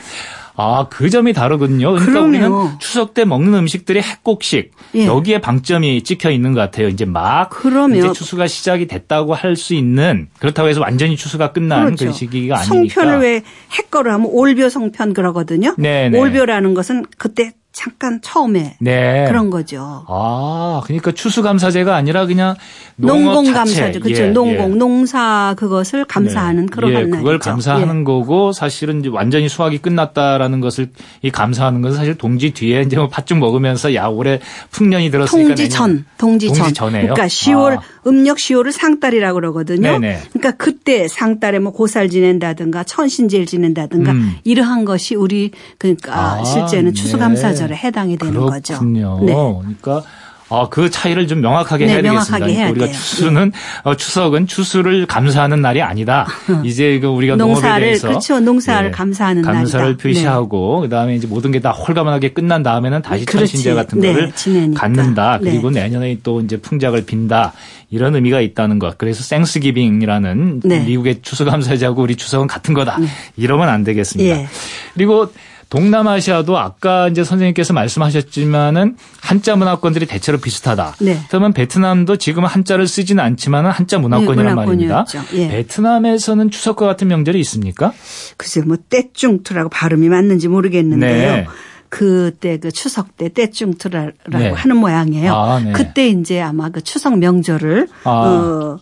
[0.61, 1.93] 아, 그 점이 다르거든요.
[1.93, 2.29] 그러니까 그럼요.
[2.29, 5.07] 우리는 추석 때 먹는 음식들이 핵곡식 예.
[5.07, 6.89] 여기에 방점이 찍혀 있는 것 같아요.
[6.89, 7.95] 이제 막 그럼요.
[7.95, 12.07] 이제 추수가 시작이 됐다고 할 수 있는 그렇다고 해서 완전히 추수가 끝난 그렇죠.
[12.07, 12.95] 그 시기가 아니니까.
[12.95, 15.75] 성편을 왜 핵거를 하면 올벼 성편 그러거든요.
[15.79, 16.09] 네네.
[16.11, 16.19] 네.
[16.19, 19.25] 올벼라는 것은 그때 잠깐 처음에 네.
[19.29, 20.05] 그런 거죠.
[20.09, 22.57] 아, 그러니까 추수감사제가 아니라 그냥
[22.97, 24.01] 농공감사죠.
[24.01, 24.25] 그렇죠.
[24.25, 24.75] 예, 농공, 예.
[24.75, 26.73] 농사 그것을 감사하는 네.
[26.73, 27.19] 그런 예, 날이죠.
[27.19, 28.05] 그걸 감사하는 예.
[28.05, 30.91] 거고 사실은 이제 완전히 수확이 끝났다라는 것을
[31.23, 34.41] 이 감사하는 것은 사실 동지 뒤에 이제 뭐 팥죽 먹으면서 야 올해
[34.73, 36.57] 풍년이 들었으니까 동지 전, 동지 전.
[36.57, 37.15] 동지 전에요.
[37.15, 37.83] 그러니까 10월 아.
[38.09, 40.01] 음력 10월을 상달이라고 그러거든요.
[40.01, 40.23] 네네.
[40.33, 44.35] 그러니까 그때 상달에 뭐 고살 지낸다든가 천신제일 지낸다든가 음.
[44.43, 48.51] 이러한 것이 우리 그러니까 아, 실제는 추수감사절 계절에 해당이 되는 그렇군요.
[48.53, 48.83] 거죠.
[48.85, 49.33] 네.
[49.33, 50.03] 그러니까
[50.51, 52.39] 아, 그 차이를 좀 명확하게 네, 해야 되겠습니다.
[52.39, 52.95] 명확하게 해야 우리가 돼요.
[52.97, 53.53] 추수는
[53.85, 56.27] 어, 추석은 추수를 감사하는 날이 아니다.
[56.65, 58.41] 이제 그 우리가 농사를, 대해서 그렇죠.
[58.41, 60.03] 농사를 네, 감사하는 감사를 날이다.
[60.03, 60.87] 표시하고 네.
[60.89, 63.53] 그다음에 이제 모든 게 다 홀가분하게 끝난 다음에는 다시 그렇지.
[63.53, 64.81] 천신제 같은 네, 거를 지내니까.
[64.81, 65.39] 갖는다.
[65.43, 65.51] 네.
[65.51, 67.53] 그리고 내년에 또 이제 풍작을 빈다.
[67.91, 68.97] 이런 의미가 있다는 것.
[68.97, 70.81] 그래서 생스기빙이라는 네.
[70.81, 72.99] 미국의 추수 감사제하고 우리 추석은 같은 거다.
[73.37, 74.35] 이러면 안 되겠습니다.
[74.35, 74.47] 예.
[74.95, 75.31] 그리고
[75.71, 80.97] 동남아시아도 아까 이제 선생님께서 말씀하셨지만은 한자 문화권들이 대체로 비슷하다.
[81.01, 81.19] 네.
[81.29, 85.07] 그러면 베트남도 지금은 한자를 쓰지는 않지만은 한자 문화권이란 네, 말입니다.
[85.35, 85.49] 예.
[85.49, 87.93] 베트남에서는 추석과 같은 명절이 있습니까?
[88.37, 91.37] 글쎄요, 뭐 떼중투라고 발음이 맞는지 모르겠는데요.
[91.37, 91.47] 네.
[91.91, 94.51] 그때 그 추석 때 떼중투라고 네.
[94.51, 95.35] 하는 모양이에요.
[95.35, 95.73] 아, 네.
[95.73, 98.11] 그때 이제 아마 그 추석 명절을 아.
[98.11, 98.79] 어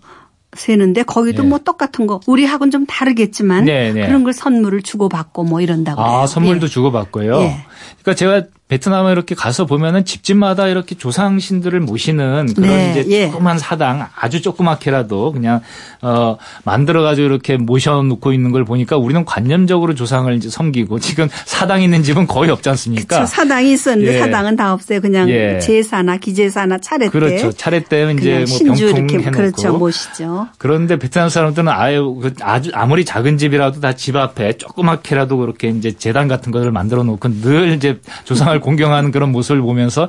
[0.56, 1.48] 세는데 거기도 네.
[1.48, 4.06] 뭐 똑같은 거 우리하고는 좀 다르겠지만 네, 네.
[4.06, 6.26] 그런 걸 선물을 주고받고 뭐 이런다고 아, 그래요.
[6.26, 6.70] 선물도 예.
[6.70, 7.40] 주고받고요.
[7.40, 7.56] 예.
[8.02, 13.30] 그러니까 제가 베트남에 이렇게 가서 보면은 집집마다 이렇게 조상신들을 모시는 그런 네, 이제 예.
[13.30, 15.60] 조그만 사당 아주 조그맣게라도 그냥
[16.02, 21.28] 어 만들어 가지고 이렇게 모셔 놓고 있는 걸 보니까 우리는 관념적으로 조상을 이제 섬기고 지금
[21.44, 23.20] 사당 있는 집은 거의 없지 않습니까?
[23.20, 24.18] 그쵸, 사당이 있었는데 예.
[24.18, 25.00] 사당은 다 없어요.
[25.00, 25.58] 그냥 예.
[25.60, 27.52] 제사나 기제사나 차례 때 그렇죠.
[27.52, 29.78] 차례 때는 이제 뭐 병풍 해놓고 그렇죠.
[29.78, 30.48] 모시죠.
[30.58, 35.92] 그런데 베트남 사람들은 아예 그 아주 아무리 작은 집이라도 다 집 앞에 조그맣게라도 그렇게 이제
[35.96, 40.08] 재단 같은 것을 만들어 놓고 늘 이제 조상을 정말 공경하는 그런 모습을 보면서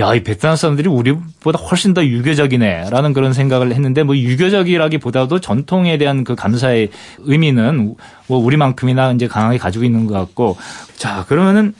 [0.00, 6.24] 야, 이 베트남 사람들이 우리보다 훨씬 더 유교적이네라는 그런 생각을 했는데 뭐 유교적이라기보다도 전통에 대한
[6.24, 7.94] 그 감사의 의미는
[8.26, 10.56] 뭐 우리만큼이나 이제 강하게 가지고 있는 것 같고
[10.96, 11.74] 자, 그러면은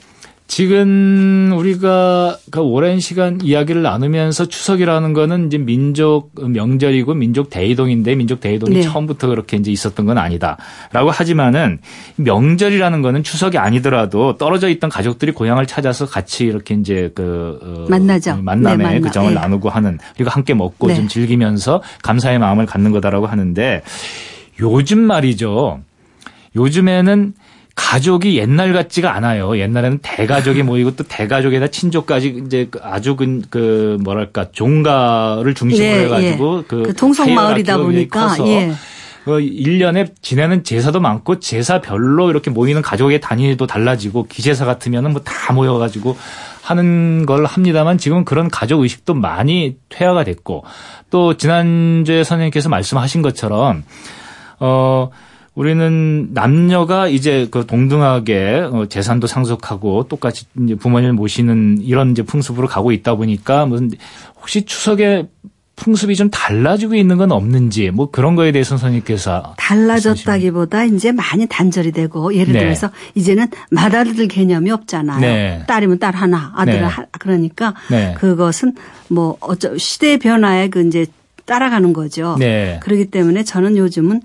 [0.47, 8.39] 지금 우리가 그 오랜 시간 이야기를 나누면서 추석이라는 거는 이제 민족 명절이고 민족 대이동인데 민족
[8.39, 8.81] 대이동이 네.
[8.81, 11.79] 처음부터 그렇게 이제 있었던 건 아니다라고 하지만은
[12.17, 18.37] 명절이라는 거는 추석이 아니더라도 떨어져 있던 가족들이 고향을 찾아서 같이 이렇게 이제 그 어, 만나죠.
[18.41, 18.99] 만남의 네, 만나.
[18.99, 19.39] 그 정을 네.
[19.39, 20.95] 나누고 하는 그리고 함께 먹고 네.
[20.95, 23.81] 좀 즐기면서 감사의 마음을 갖는 거다라고 하는데
[24.59, 25.79] 요즘 말이죠.
[26.55, 27.33] 요즘에는
[27.75, 29.57] 가족이 옛날 같지가 않아요.
[29.57, 36.05] 옛날에는 대가족이 모이고 또 대가족에다 친족까지 이제 그 아주 그, 그 뭐랄까 종가를 중심으로 네,
[36.05, 36.63] 해가지고 예.
[36.67, 38.73] 그, 그 동성 마을이다 보니까 예.
[39.25, 45.53] 그 1년에 지내는 제사도 많고 제사별로 이렇게 모이는 가족의 단위도 달라지고 기제사 같으면은 뭐 다
[45.53, 46.17] 모여 가지고
[46.61, 50.63] 하는 걸 합니다만 지금 그런 가족 의식도 많이 퇴화가 됐고
[51.09, 53.83] 또 지난주에 선생님께서 말씀하신 것처럼
[54.59, 55.09] 어
[55.55, 62.67] 우리는 남녀가 이제 그 동등하게 어, 재산도 상속하고 똑같이 이제 부모님을 모시는 이런 이제 풍습으로
[62.67, 63.91] 가고 있다 보니까 무슨
[64.35, 65.27] 혹시 추석에
[65.75, 71.91] 풍습이 좀 달라지고 있는 건 없는지 뭐 그런 거에 대해서 선생님께서 달라졌다기보다 이제 많이 단절이
[71.91, 72.59] 되고 예를 네.
[72.59, 75.19] 들어서 이제는 맏아들 개념이 없잖아요.
[75.19, 75.63] 네.
[75.67, 76.89] 딸이면 딸 하나, 아들은 네.
[77.19, 78.13] 그러니까 네.
[78.17, 78.75] 그것은
[79.09, 81.07] 뭐 어쩌 시대 변화에 그 이제
[81.45, 82.35] 따라가는 거죠.
[82.39, 82.79] 네.
[82.83, 84.21] 그렇기 때문에 저는 요즘은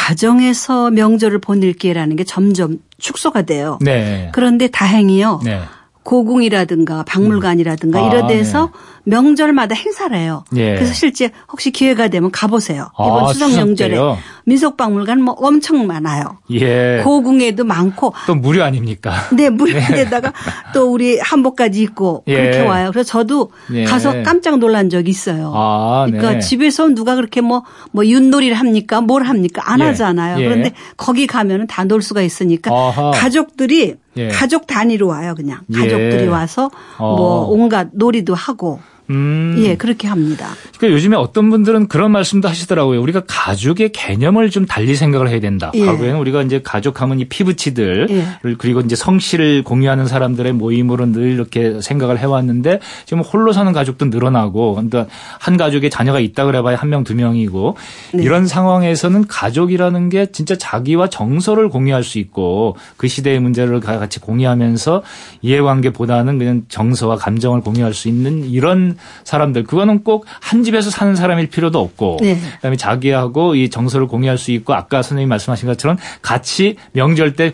[0.00, 3.78] 가정에서 명절을 보낼 기회라는 게 점점 축소가 돼요.
[3.82, 4.30] 네.
[4.32, 5.42] 그런데 다행히요.
[5.44, 5.60] 네.
[6.02, 8.10] 고궁이라든가 박물관이라든가 음.
[8.10, 8.72] 이런 아, 데서 네.
[9.04, 10.44] 명절마다 행사를 해요.
[10.56, 10.74] 예.
[10.76, 12.88] 그래서 실제 혹시 기회가 되면 가보세요.
[12.94, 13.98] 이번 아, 추석 명절에
[14.44, 16.38] 민속박물관 뭐 엄청 많아요.
[16.52, 17.00] 예.
[17.04, 19.12] 고궁에도 많고 또 무료 아닙니까?
[19.32, 20.34] 네, 무료에다가 네.
[20.72, 22.34] 또 우리 한복까지 입고 예.
[22.34, 22.90] 그렇게 와요.
[22.92, 23.84] 그래서 저도 예.
[23.84, 25.52] 가서 깜짝 놀란 적이 있어요.
[25.54, 26.40] 아, 그러니까 네.
[26.40, 29.00] 집에서 누가 그렇게 뭐뭐 뭐 윷놀이를 합니까?
[29.00, 29.62] 뭘 합니까?
[29.64, 29.84] 안 예.
[29.84, 30.40] 하잖아요.
[30.40, 30.44] 예.
[30.44, 33.10] 그런데 거기 가면은 다 놀 수가 있으니까 아하.
[33.10, 33.96] 가족들이
[34.32, 35.60] 가족 단위로 와요, 그냥.
[35.74, 37.16] 가족들이 와서 어.
[37.16, 38.78] 뭐 온갖 놀이도 하고
[39.10, 39.56] 음.
[39.58, 40.50] 예, 그렇게 합니다.
[40.78, 43.00] 그러니까 요즘에 어떤 분들은 그런 말씀도 하시더라고요.
[43.02, 45.72] 우리가 가족의 개념을 좀 달리 생각을 해야 된다.
[45.74, 45.84] 예.
[45.84, 48.26] 과거에는 우리가 이제 가족하면 이 피부치들 예.
[48.58, 54.74] 그리고 이제 성씨를 공유하는 사람들의 모임으로 늘 이렇게 생각을 해왔는데 지금 홀로 사는 가족도 늘어나고
[54.74, 55.06] 그러니까
[55.40, 57.76] 한 가족에 자녀가 있다 그래봐야 한 명 두 명이고
[58.14, 58.22] 네.
[58.22, 65.02] 이런 상황에서는 가족이라는 게 진짜 자기와 정서를 공유할 수 있고 그 시대의 문제를 같이 공유하면서
[65.42, 71.48] 이해관계보다는 그냥 정서와 감정을 공유할 수 있는 이런 사람들 그거는 꼭 한 집에서 사는 사람일
[71.48, 72.38] 필요도 없고 네.
[72.56, 77.52] 그다음에 자기하고 이 정서를 공유할 수 있고 아까 선생님 말씀하신 것처럼 같이 명절 때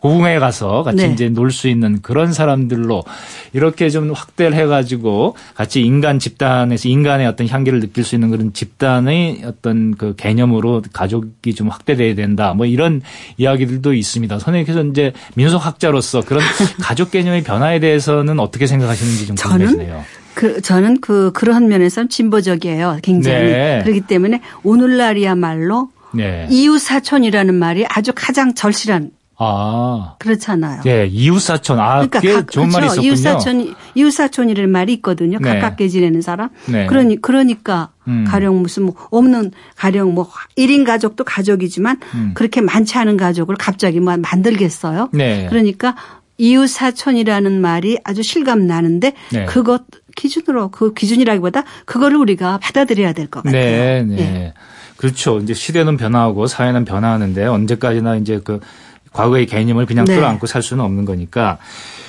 [0.00, 1.12] 고궁에 가서 같이 네.
[1.12, 3.04] 이제 놀 수 있는 그런 사람들로
[3.52, 9.42] 이렇게 좀 확대를 해가지고 같이 인간 집단에서 인간의 어떤 향기를 느낄 수 있는 그런 집단의
[9.44, 13.02] 어떤 그 개념으로 가족이 좀 확대돼야 된다 뭐 이런
[13.36, 14.38] 이야기들도 있습니다.
[14.40, 16.42] 선생님께서 이제 민속학자로서 그런
[16.82, 20.04] 가족 개념의 변화에 대해서는 어떻게 생각하시는지 좀 궁금해지네요.
[20.34, 22.98] 그 저는 그 그러한 면에서는 진보적이에요.
[23.02, 23.80] 굉장히 네.
[23.82, 26.46] 그렇기 때문에 오늘날이야말로 네.
[26.50, 30.14] 이웃 사촌이라는 말이 아주 가장 절실한 아.
[30.18, 30.82] 그렇잖아요.
[30.82, 31.80] 네, 이웃사촌.
[31.80, 32.78] 아, 그러니까 그게 각, 좋은 그렇죠.
[32.78, 33.08] 말이 있었군요.
[33.08, 35.38] 이웃사촌, 이웃사촌이라는 말이 있거든요.
[35.40, 35.54] 네.
[35.54, 36.50] 가깝게 지내는 사람.
[36.66, 36.86] 네.
[36.86, 38.24] 그러니, 그러니까 음.
[38.28, 42.30] 가령 무슨 뭐 없는 가령 뭐 1인 가족도 가족이지만 음.
[42.34, 45.10] 그렇게 많지 않은 가족을 갑자기 뭐 만들겠어요.
[45.12, 45.46] 네.
[45.50, 45.96] 그러니까
[46.38, 49.44] 이웃사촌이라는 말이 아주 실감 나는데 네.
[49.46, 49.82] 그것
[50.14, 53.60] 기준으로 그 기준이라기보다 그거를 우리가 받아들여야 될 것 같아요.
[53.60, 54.18] 네, 네.
[54.18, 54.52] 예.
[54.96, 55.38] 그렇죠.
[55.38, 58.60] 이제 시대는 변화하고 사회는 변화하는데 언제까지나 이제 그
[59.12, 60.16] 과거의 개념을 그냥 네.
[60.16, 61.58] 끌어안고 살 수는 없는 거니까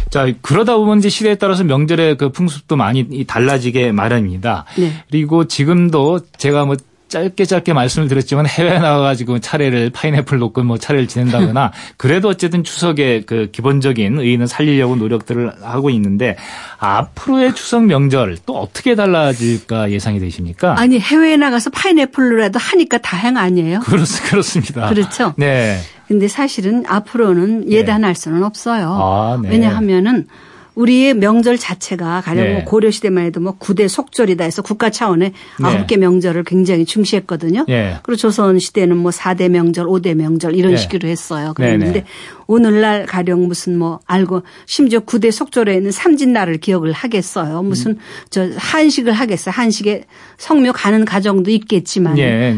[0.09, 4.65] 자, 그러다 보면 이제 시대에 따라서 명절의 그 풍습도 많이 달라지게 마련입니다.
[4.77, 4.91] 네.
[5.09, 6.75] 그리고 지금도 제가 뭐
[7.15, 13.23] 짧게 짧게 말씀을 드렸지만 해외 나가가지고 차례를 파인애플 놓고 뭐 차례를 지낸다거나 그래도 어쨌든 추석의
[13.25, 16.36] 그 기본적인 의의는 살리려고 노력들을 하고 있는데
[16.78, 20.78] 앞으로의 추석 명절 또 어떻게 달라질까 예상이 되십니까?
[20.78, 23.80] 아니 해외에 나가서 파인애플로라도 하니까 다행 아니에요?
[23.80, 24.89] 그렇, 그렇습니다.
[24.89, 25.34] 그렇죠.
[25.38, 25.80] 네.
[26.10, 28.19] 근데 사실은 앞으로는 예단할 네.
[28.19, 28.89] 수는 없어요.
[28.91, 29.51] 아, 네.
[29.51, 30.28] 왜냐하면은
[30.75, 32.53] 우리의 명절 자체가 가령 네.
[32.53, 35.65] 뭐 고려 시대만 해도 뭐 9대 속절이다 해서 국가 차원의 네.
[35.65, 37.65] 아홉 개 명절을 굉장히 중시했거든요.
[37.67, 37.95] 네.
[38.03, 40.77] 그리고 조선 시대는 뭐 4대 명절, 5대 명절 이런 네.
[40.77, 41.53] 식으로 했어요.
[41.55, 42.05] 그랬는데 네,
[42.47, 47.63] 오늘날 가령 무슨 뭐 알고 심지어 9대 속절에는 삼진날을 기억을 하겠어요.
[47.63, 47.97] 무슨 음.
[48.29, 49.53] 저 한식을 하겠어요.
[49.53, 50.03] 한식에
[50.38, 52.15] 성묘 가는 가정도 있겠지만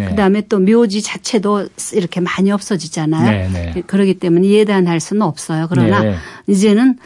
[0.10, 3.84] 그다음에 또 묘지 자체도 이렇게 많이 없어지잖아요.
[3.86, 5.67] 그러기 때문에 예단할 수는 없어요.
[5.69, 6.97] 그러나 이제는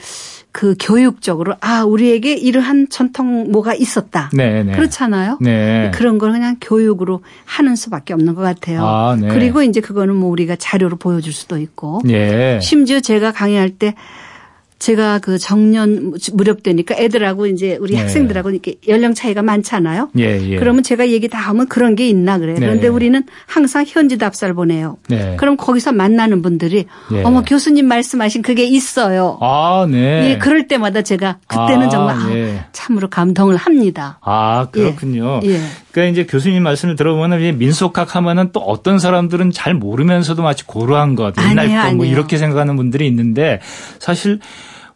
[0.52, 4.30] 그 교육적으로 아 우리에게 이러한 전통 뭐가 있었다.
[4.34, 4.64] 네네.
[4.64, 4.72] 네.
[4.74, 5.38] 그렇잖아요.
[5.40, 5.92] 네.
[5.94, 8.86] 그런 걸 그냥 교육으로 하는 수밖에 없는 것 같아요.
[8.86, 9.30] 아, 네.
[9.30, 12.02] 그리고 이제 그거는 뭐 우리가 자료로 보여줄 수도 있고.
[12.04, 12.60] 네.
[12.62, 13.96] 심지어 제가 강의할 때
[14.82, 18.00] 제가 그 정년 무렵 되니까 애들하고 이제 우리 네.
[18.00, 20.10] 학생들하고 이렇게 연령 차이가 많잖아요.
[20.17, 20.56] 예, 예.
[20.58, 22.56] 그러면 제가 얘기 다 하면 그런 게 있나 그래요.
[22.56, 22.62] 네.
[22.62, 24.98] 그런데 우리는 항상 현지 답사를 보내요.
[25.08, 25.36] 네.
[25.38, 27.22] 그럼 거기서 만나는 분들이 예.
[27.24, 29.38] 어머 교수님 말씀하신 그게 있어요.
[29.39, 30.32] 아, 네.
[30.32, 32.65] 예, 그럴 때마다 제가 그때는 아, 정말 아, 예.
[32.72, 34.17] 참으로 감동을 합니다.
[34.22, 35.41] 아, 그렇군요.
[35.44, 35.50] 예.
[35.50, 35.60] 예.
[35.91, 41.36] 그러니까 이제 교수님 말씀을 들어보면 민속학 하면은 또 어떤 사람들은 잘 모르면서도 마치 고루한 것,
[41.38, 43.60] 옛날 거뭐 이렇게 생각하는 분들이 있는데
[44.00, 44.39] 사실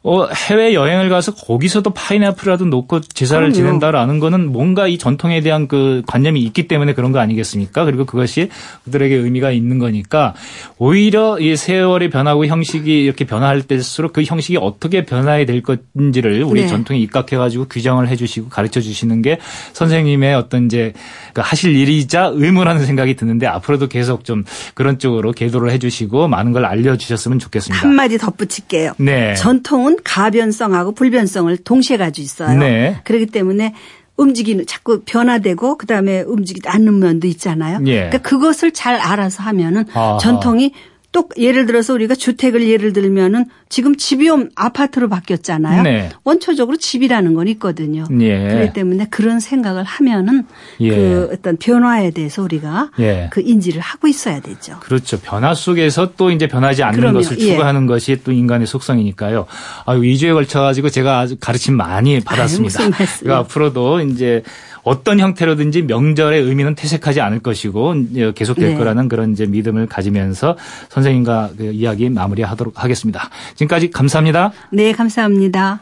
[0.08, 3.56] 어, 해외 여행을 가서 거기서도 파인애플이라도 놓고 제사를 그럼요.
[3.56, 7.86] 지낸다라는 거는 뭔가 이 전통에 대한 그 관념이 있기 때문에 그런 거 아니겠습니까?
[7.86, 8.50] 그리고 그것이
[8.84, 10.36] 그들에게 의미가 있는 거니까
[10.78, 16.62] 오히려 이 세월이 변하고 형식이 이렇게 변화할 때일수록 그 형식이 어떻게 변화해야 될 건지를 우리
[16.62, 16.68] 네.
[16.68, 19.40] 전통에 입각해 가지고 규정을 해 주시고 가르쳐 주시는 게
[19.74, 20.94] 선생님의 어떤 이제
[21.34, 24.44] 그 하실 일이자 의무라는 생각이 드는데 앞으로도 계속 좀
[24.76, 27.88] 그런 쪽으로 계도를 해 주시고 많은 걸 알려 주셨으면 좋겠습니다.
[27.88, 28.94] 한 마디 덧붙일게요.
[29.00, 29.34] 네.
[29.34, 32.58] 전통은 가변성하고 불변성을 동시에 가지고 있어요.
[32.58, 33.00] 네.
[33.04, 33.74] 그렇기 때문에
[34.18, 37.80] 움직이는 자꾸 변화되고 그다음에 움직이지 않는 면도 있잖아요.
[37.86, 37.96] 예.
[37.96, 40.18] 그러니까 그것을 잘 알아서 하면은 아하.
[40.18, 40.72] 전통이
[41.16, 45.84] 또 예를 들어서 우리가 주택을 예를 들면은 지금 집이 아파트로 바뀌었잖아요.
[45.84, 46.10] 네.
[46.26, 48.04] 원초적으로 집이라는 건 있거든요.
[48.20, 48.50] 예.
[48.50, 50.44] 그렇기 때문에 그런 생각을 하면은
[50.82, 50.90] 예.
[50.90, 53.30] 그 어떤 변화에 대해서 우리가 예.
[53.32, 54.78] 그 인지를 하고 있어야 되죠.
[54.82, 55.18] 그렇죠.
[55.22, 57.20] 변화 속에서 또 이제 변하지 않는 그럼요.
[57.20, 57.52] 것을 예.
[57.52, 59.46] 추구하는 것이 또 인간의 속성이니까요.
[59.86, 62.84] 아유, 2주에 걸쳐 가지고 제가 아주 가르침 많이 받았습니다.
[62.84, 64.44] 아유, 그러니까 앞으로도 이제
[64.86, 67.96] 어떤 형태로든지 명절의 의미는 퇴색하지 않을 것이고
[68.36, 68.78] 계속될 네.
[68.78, 70.58] 거라는 그런 이제 믿음을 가지면서
[70.90, 73.30] 선생님과 그 이야기 마무리하도록 하겠습니다.
[73.56, 74.54] 지금까지 감사합니다.
[74.72, 75.82] 네, 감사합니다.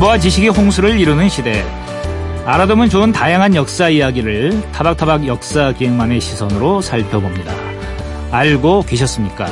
[0.00, 1.62] 정보와 지식이 홍수를 이루는 시대.
[2.46, 7.52] 알아두면 좋은 다양한 역사 이야기를 타박타박 역사 기획만의 시선으로 살펴봅니다.
[8.30, 9.46] 알고 계셨습니까?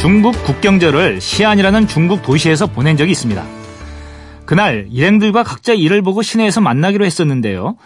[0.00, 3.44] 중국 국경절을 시안이라는 중국 도시에서 보낸 적이 있습니다.
[4.44, 7.76] 그날 일행들과 각자 일을 보고 시내에서 만나기로 했었는데요.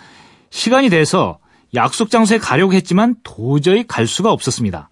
[0.50, 1.38] 시간이 돼서
[1.74, 4.90] 약속 장소에 가려고 했지만 도저히 갈 수가 없었습니다.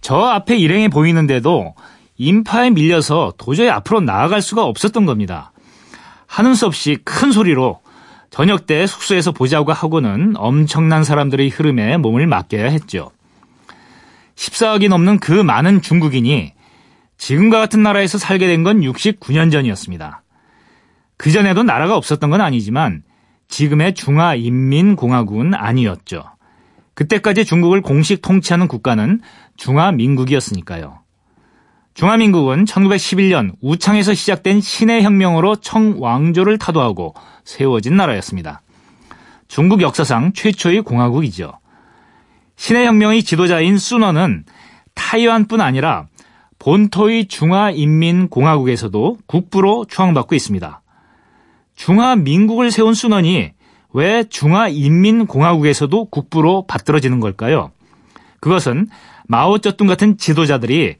[0.00, 1.74] 저 앞에 일행이 보이는데도
[2.18, 5.52] 인파에 밀려서 도저히 앞으로 나아갈 수가 없었던 겁니다.
[6.26, 7.80] 하는 수 없이 큰 소리로
[8.30, 13.10] 저녁 때 숙소에서 보자고 하고는 엄청난 사람들의 흐름에 몸을 맡겨야 했죠.
[14.34, 16.52] 14억이 넘는 그 많은 중국인이
[17.16, 20.22] 지금과 같은 나라에서 살게 된 건 69년 전이었습니다.
[21.16, 23.02] 그전에도 나라가 없었던 건 아니지만
[23.48, 26.24] 지금의 중화인민공화국은 아니었죠.
[26.94, 29.20] 그때까지 중국을 공식 통치하는 국가는
[29.56, 31.00] 중화민국이었으니까요.
[31.98, 38.62] 중화민국은 1911년 우창에서 시작된 신해혁명으로 청왕조를 타도하고 세워진 나라였습니다.
[39.48, 41.58] 중국 역사상 최초의 공화국이죠.
[42.54, 44.44] 신해혁명의 지도자인 순원은
[44.94, 46.06] 타이완뿐 아니라
[46.60, 50.80] 본토의 중화인민공화국에서도 국부로 추앙받고 있습니다.
[51.74, 53.50] 중화민국을 세운 순원이
[53.92, 57.72] 왜 중화인민공화국에서도 국부로 받들어지는 걸까요?
[58.38, 58.86] 그것은
[59.26, 60.94] 마오쩌둥 같은 지도자들이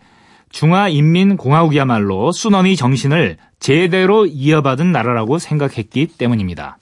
[0.50, 6.78] 중화인민공화국이야말로 순원의 정신을 제대로 이어받은 나라라고 생각했기 때문입니다.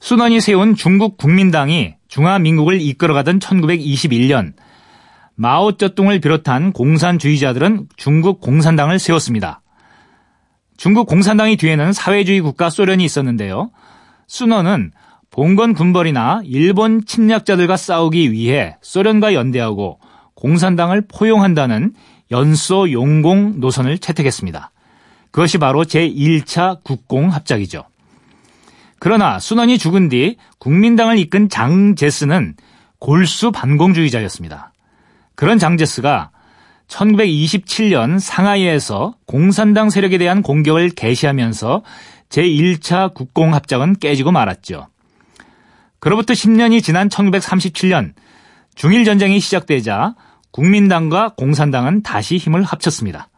[0.00, 4.52] 순원이 세운 중국 국민당이 중화민국을 이끌어가던 1921년
[5.34, 9.60] 마오쩌둥을 비롯한 공산주의자들은 중국 공산당을 세웠습니다.
[10.76, 13.70] 중국 공산당이 뒤에는 사회주의 국가 소련이 있었는데요.
[14.26, 14.92] 순원은
[15.30, 19.98] 봉건 군벌이나 일본 침략자들과 싸우기 위해 소련과 연대하고
[20.36, 21.92] 공산당을 포용한다는
[22.30, 24.70] 연소 용공 노선을 채택했습니다.
[25.32, 27.84] 그것이 바로 제1차 국공 합작이죠.
[28.98, 32.54] 그러나 순원이 죽은 뒤 국민당을 이끈 장제스는
[32.98, 34.72] 골수 반공주의자였습니다.
[35.34, 36.30] 그런 장제스가
[36.88, 41.82] 1927년 상하이에서 공산당 세력에 대한 공격을 개시하면서
[42.30, 44.88] 제1차 국공합작은 깨지고 말았죠.
[45.98, 48.12] 그로부터 10년이 지난 1937년
[48.76, 50.14] 중일 전쟁이 시작되자
[50.50, 53.28] 국민당과 공산당은 다시 힘을 합쳤습니다.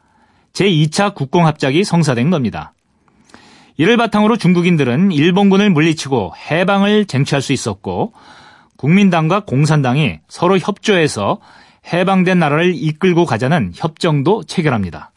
[0.53, 2.74] 제2차 국공합작이 성사된 겁니다.
[3.77, 8.12] 이를 바탕으로 중국인들은 일본군을 물리치고 해방을 쟁취할 수 있었고
[8.77, 11.38] 국민당과 공산당이 서로 협조해서
[11.92, 15.12] 해방된 나라를 이끌고 가자는 협정도 체결합니다.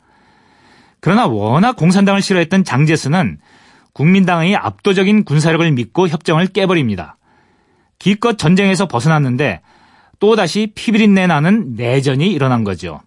[0.99, 3.39] 그러나 워낙 공산당을 싫어했던 장제스는
[3.93, 7.17] 국민당의 압도적인 군사력을 믿고 협정을 깨버립니다.
[7.97, 9.61] 기껏 전쟁에서 벗어났는데
[10.21, 13.01] 또다시 피비린내 나는 내전이 일어난 거죠.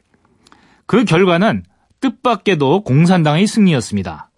[0.85, 1.63] 그 결과는
[2.01, 4.31] 뜻밖에도 공산당의 승리였습니다.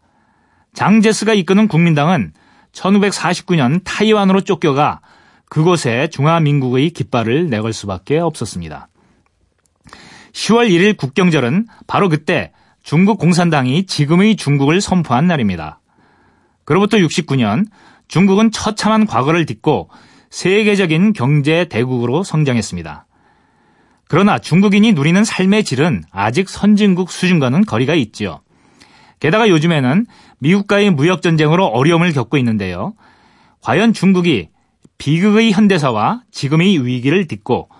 [0.75, 2.35] 장제스가 이끄는 국민당은
[2.73, 5.01] 1949년 타이완으로 쫓겨가
[5.49, 8.89] 그곳에 중화민국의 깃발을 내걸 수밖에 없었습니다.
[10.33, 15.81] 10월 1일 국경절은 바로 그때 중국 공산당이 지금의 중국을 선포한 날입니다.
[16.65, 17.65] 그로부터 69년
[18.09, 19.89] 중국은 처참한 과거를 딛고
[20.37, 23.07] 세계적인 경제 대국으로 성장했습니다.
[24.07, 28.43] 그러나 중국인이 누리는 삶의 질은 아직 선진국 수준과는 거리가 있지요.
[29.19, 30.05] 게다가 요즘에는
[30.41, 32.93] 미국과의 무역 전쟁으로 어려움을 겪고 있는데요.
[33.63, 34.51] 과연 중국이
[34.99, 37.71] 비극의 현대사와 지금의 위기를 딛고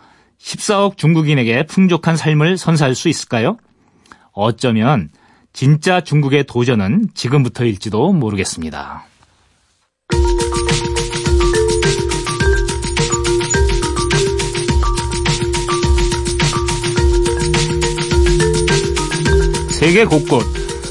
[0.41, 3.59] 14억 중국인에게 풍족한 삶을 선사할 수 있을까요?
[4.33, 5.11] 어쩌면
[5.53, 9.05] 진짜 중국의 도전은 지금부터일지도 모르겠습니다.
[19.79, 20.43] 세계 곳곳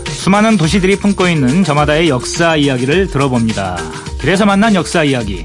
[0.09, 3.77] 수많은 도시들이 품고 있는 저마다의 역사 이야기를 들어봅니다.
[4.21, 5.43] 그래서 만난 역사 이야기.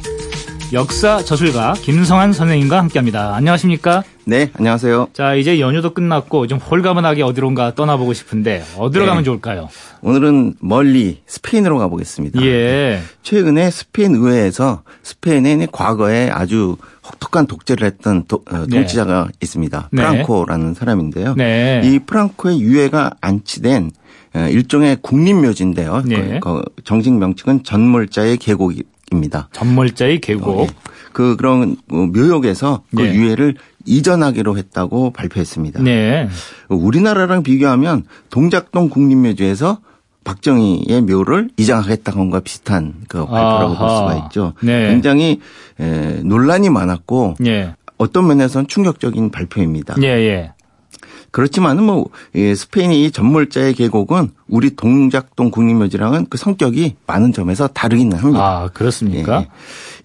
[0.73, 3.35] 역사 저술가 김성한 선생님과 함께합니다.
[3.35, 4.05] 안녕하십니까?
[4.25, 5.09] 네, 안녕하세요.
[5.13, 9.09] 자, 이제 연휴도 끝났고 좀 홀가분하게 어디론가 떠나보고 싶은데 어디로 네.
[9.09, 9.69] 가면 좋을까요?
[10.03, 12.41] 오늘은 멀리 스페인으로 가보겠습니다.
[12.43, 13.01] 예.
[13.23, 16.77] 최근에 스페인 의회에서 스페인의 과거에 아주
[17.11, 18.79] 혹독한 독재를 했던 도, 어, 네.
[18.79, 19.33] 통치자가 네.
[19.41, 19.91] 있습니다.
[19.95, 21.35] 프랑코라는 사람인데요.
[21.37, 21.81] 네.
[21.85, 23.91] 이 프랑코의 유해가 안치된
[24.35, 26.03] 어, 일종의 국립묘지인데요.
[26.07, 26.41] 네.
[26.41, 29.49] 그, 그 정식 명칭은 전몰자의 계곡이 입니다.
[29.53, 30.49] 전몰자의 계곡.
[30.49, 30.69] 어, 예.
[31.13, 33.15] 그 그런 뭐 묘역에서 그 네.
[33.15, 35.83] 유해를 이전하기로 했다고 발표했습니다.
[35.83, 36.29] 네.
[36.69, 39.81] 우리나라랑 비교하면 동작동 국립묘지에서
[40.31, 43.79] 박정희의 묘를 이장하겠다는 것과 비슷한 그 발표라고 아하.
[43.79, 44.53] 볼 수가 있죠.
[44.63, 44.89] 네.
[44.89, 45.41] 굉장히
[45.81, 47.75] 에, 논란이 많았고 네.
[47.99, 49.97] 어떤 면에서는 충격적인 발표입니다.
[50.03, 50.53] 예, 예.
[51.33, 58.45] 그렇지만은 뭐 스페인이 전몰자의 계곡은 우리 동작동 국립묘지랑은 그 성격이 많은 점에서 다르기는 합니다.
[58.45, 59.43] 아 그렇습니까?
[59.43, 59.49] 예.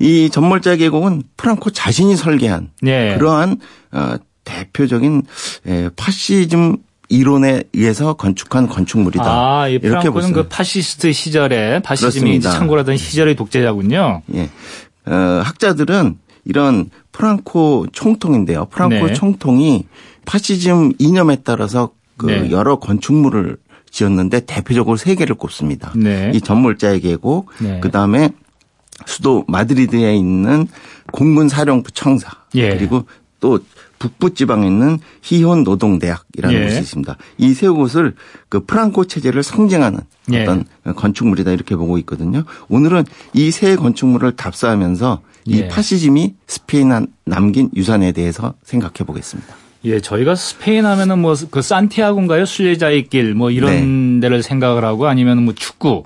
[0.06, 3.16] 이 전몰자 계곡은 프랑코 자신이 설계한 예.
[3.18, 3.58] 그러한
[3.92, 5.24] 어, 대표적인
[5.68, 6.78] 예, 파시즘
[7.10, 9.26] 이론에 의해서 건축한 건축물이다.
[9.26, 14.22] 아, 이 이렇게 보는 그 파시스트 시절에 파시즘이 창궐하던 시절의 독재자군요.
[14.34, 14.50] 예.
[15.06, 18.66] 어, 학자들은 이런 프랑코 총통인데요.
[18.66, 19.14] 프랑코 네.
[19.14, 19.86] 총통이
[20.26, 22.52] 파시즘 이념에 따라서 그 네.
[22.52, 23.58] 여러 건축물을
[23.92, 25.94] 지었는데 대표적으로 세 개를 꼽습니다.
[25.96, 26.32] 네.
[26.34, 27.80] 이 전몰자의 계곡, 네.
[27.82, 28.30] 그 다음에
[29.06, 30.68] 수도 마드리드에 있는
[31.12, 32.76] 공군 사령부 청사, 예.
[32.76, 33.06] 그리고
[33.40, 33.60] 또
[34.00, 36.64] 북부 지방에 있는 희혼 노동대학이라는 예.
[36.66, 37.18] 곳이 있습니다.
[37.38, 38.16] 이 세 곳을
[38.50, 40.00] 그 프랑코 체제를 상징하는
[40.34, 40.42] 예.
[40.44, 42.44] 어떤 건축물이다 이렇게 보고 있거든요.
[42.70, 45.68] 오늘은 이 세 건축물을 답사하면서 이 예.
[45.68, 49.56] 파시즘이 스페인에 남긴 유산에 대해서 생각해 보겠습니다.
[49.86, 52.46] 예, 저희가 스페인 하면은 뭐 그 산티아고인가요?
[52.46, 54.22] 순례자의 길 뭐 이런 네.
[54.22, 56.04] 데를 생각을 하고 아니면 뭐 축구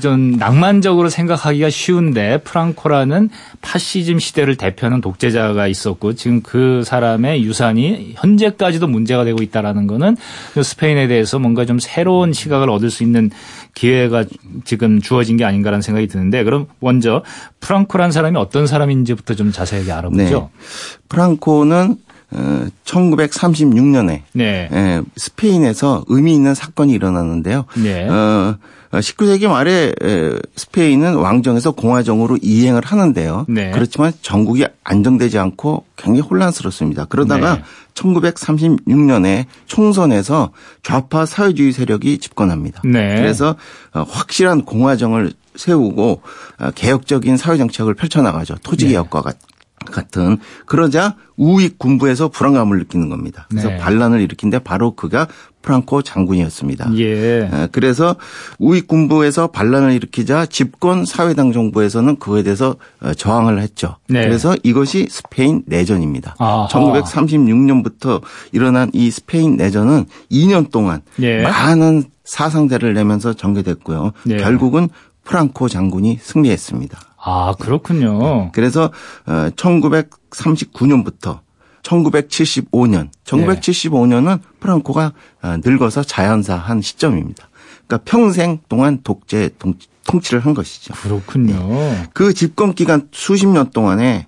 [0.00, 3.28] 좀 낭만적으로 생각하기가 쉬운데 프랑코라는
[3.60, 10.16] 파시즘 시대를 대표하는 독재자가 있었고 지금 그 사람의 유산이 현재까지도 문제가 되고 있다라는 거는
[10.62, 13.30] 스페인에 대해서 뭔가 좀 새로운 시각을 얻을 수 있는
[13.74, 14.24] 기회가
[14.64, 17.22] 지금 주어진 게 아닌가라는 생각이 드는데 그럼 먼저
[17.60, 20.22] 프랑코라는 사람이 어떤 사람인지부터 좀 자세하게 알아보죠.
[20.22, 20.48] 네.
[21.08, 21.96] 프랑코는
[22.84, 24.68] 1936년에 네.
[24.72, 27.64] 예, 스페인에서 의미 있는 사건이 일어났는데요.
[27.76, 28.08] 네.
[28.08, 28.56] 어,
[28.92, 29.92] 19세기 어, 말에
[30.56, 33.46] 스페인은 왕정에서 공화정으로 이행을 하는데요.
[33.48, 33.70] 네.
[33.70, 37.04] 그렇지만 전국이 안정되지 않고 굉장히 혼란스럽습니다.
[37.04, 37.62] 그러다가 네.
[37.94, 40.50] 1936년에 총선에서
[40.82, 42.82] 좌파 사회주의 세력이 집권합니다.
[42.84, 43.16] 네.
[43.16, 43.56] 그래서
[43.92, 46.22] 어, 확실한 공화정을 세우고
[46.58, 48.56] 어, 개혁적인 사회 정책을 펼쳐나가죠.
[48.62, 49.32] 토지 개혁과 네.
[49.86, 53.46] 같은 그러자 우익 군부에서 불안감을 느끼는 겁니다.
[53.48, 53.78] 그래서 네.
[53.78, 55.26] 반란을 일으킨데 바로 그가
[55.62, 56.98] 프랑코 장군이었습니다.
[56.98, 57.68] 예.
[57.72, 58.16] 그래서
[58.58, 63.96] 우익 군부에서 반란을 일으키자 집권 사회당 정부에서는 그거에 대해서 어, 저항을 했죠.
[64.08, 64.22] 네.
[64.24, 66.36] 그래서 이것이 스페인 내전입니다.
[66.38, 66.68] 아하.
[66.68, 68.22] 1936년부터
[68.52, 71.42] 일어난 이 스페인 내전은 2년 동안 예.
[71.42, 74.12] 많은 사상자를 내면서 전개됐고요.
[74.28, 74.36] 예.
[74.36, 74.88] 결국은
[75.24, 76.98] 프랑코 장군이 승리했습니다.
[77.22, 78.50] 아, 그렇군요.
[78.52, 78.90] 그래서
[79.26, 81.40] 1939년부터
[81.82, 85.12] 1975년, 1975년은 프랑코가
[85.42, 87.48] 어, 늙어서 자연사한 시점입니다.
[87.86, 89.50] 그러니까 평생 동안 독재
[90.06, 90.94] 통치를 한 것이죠.
[90.94, 91.68] 그렇군요.
[91.68, 92.08] 네.
[92.12, 94.26] 그 집권 기간 수십 년 동안에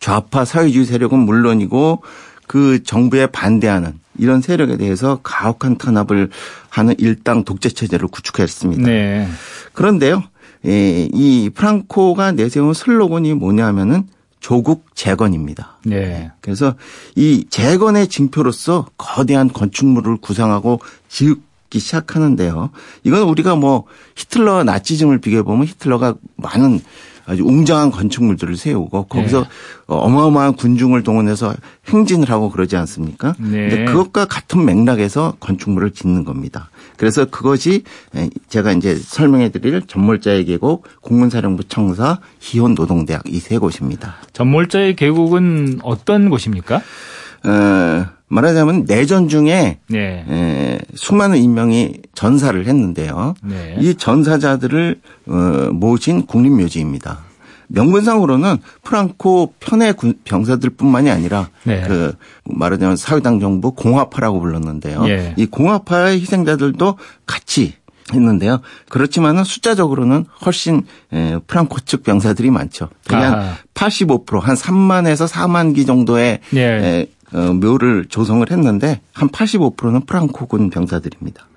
[0.00, 2.02] 좌파 사회주의 세력은 물론이고
[2.46, 6.30] 그 정부에 반대하는 이런 세력에 대해서 가혹한 탄압을
[6.68, 8.82] 하는 일당 독재 체제를 구축했습니다.
[8.82, 9.28] 네.
[9.72, 10.22] 그런데요,
[10.66, 14.08] 예, 이 프랑코가 내세운 슬로건이 뭐냐면은
[14.40, 15.78] 조국 재건입니다.
[15.84, 16.30] 네.
[16.40, 16.74] 그래서
[17.14, 21.40] 이 재건의 징표로서 거대한 건축물을 구상하고 지기
[21.74, 22.70] 시작하는데요.
[23.04, 26.80] 이건 우리가 뭐 히틀러 나치즘을 비교해 보면 히틀러가 많은
[27.26, 29.48] 아주 웅장한 건축물들을 세우고 거기서 네.
[29.88, 31.54] 어마어마한 군중을 동원해서
[31.88, 33.34] 행진을 하고 그러지 않습니까?
[33.38, 33.68] 네.
[33.68, 36.70] 근데 그것과 같은 맥락에서 건축물을 짓는 겁니다.
[36.96, 37.82] 그래서 그것이
[38.48, 44.16] 제가 이제 설명해 드릴 전몰자의 계곡, 공군사령부 청사, 희혼 노동대학 이 세 곳입니다.
[44.32, 46.76] 전몰자의 계곡은 어떤 곳입니까?
[47.44, 50.24] 어, 말하자면 내전 중에 네.
[50.28, 53.34] 에, 수많은 인명이 전사를 했는데요.
[53.44, 53.76] 네.
[53.78, 55.32] 이 전사자들을 어,
[55.72, 57.25] 모신 국립묘지입니다.
[57.68, 59.94] 명분상으로는 프랑코 편의
[60.24, 61.82] 병사들뿐만이 아니라 네.
[61.86, 62.14] 그
[62.44, 65.08] 말하자면 사회당 정부 공화파라고 불렀는데요.
[65.08, 65.34] 예.
[65.36, 67.74] 이 공화파의 희생자들도 같이
[68.12, 68.60] 했는데요.
[68.88, 70.82] 그렇지만은 숫자적으로는 훨씬
[71.46, 72.88] 프랑코 측 병사들이 많죠.
[73.08, 73.56] 그냥 아.
[73.74, 77.08] 85%한 3만에서 4만 기 정도의 예.
[77.32, 81.48] 어, 묘를 조성을 했는데 한 85%는 프랑코군 병사들입니다.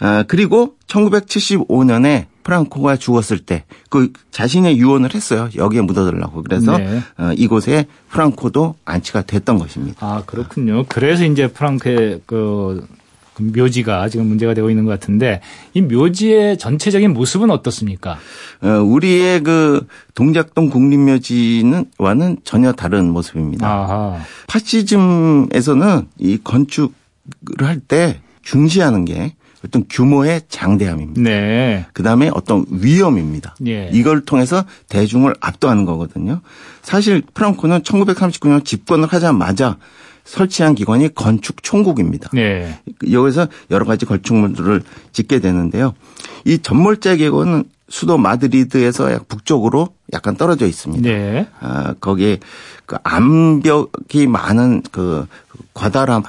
[0.00, 5.50] 아, 그리고 1975년에 프랑코가 죽었을 때 그 자신의 유언을 했어요.
[5.54, 6.42] 여기에 묻어들라고.
[6.44, 7.02] 그래서 네.
[7.18, 9.98] 어, 이곳에 프랑코도 안치가 됐던 것입니다.
[10.00, 10.86] 아 그렇군요.
[10.88, 12.86] 그래서 이제 프랑코의 그,
[13.34, 15.42] 그 묘지가 지금 문제가 되고 있는 것 같은데
[15.74, 18.16] 이 묘지의 전체적인 모습은 어떻습니까?
[18.62, 23.68] 어, 우리의 그 동작동 국립묘지는 와는 전혀 다른 모습입니다.
[23.68, 24.20] 아하.
[24.48, 26.92] 파시즘에서는 이 건축을
[27.60, 29.34] 할 때 중시하는 게
[29.64, 31.20] 어떤 규모의 장대함입니다.
[31.20, 31.86] 네.
[31.92, 33.54] 그다음에 어떤 위험입니다.
[33.66, 33.90] 예.
[33.92, 36.40] 이걸 통해서 대중을 압도하는 거거든요.
[36.82, 39.78] 사실 프랑코는 1939년 집권을 하자마자
[40.24, 42.30] 설치한 기관이 건축 총국입니다.
[42.32, 42.78] 네.
[43.10, 44.82] 여기서 여러 가지 건축물들을
[45.12, 45.94] 짓게 되는데요.
[46.44, 51.02] 이 전몰자 계곡은 수도 마드리드에서 약 북쪽으로 약간 떨어져 있습니다.
[51.02, 51.46] 네.
[51.60, 52.38] 아, 거기에
[52.86, 55.26] 그 암벽이 많은 그
[55.74, 56.22] 과다라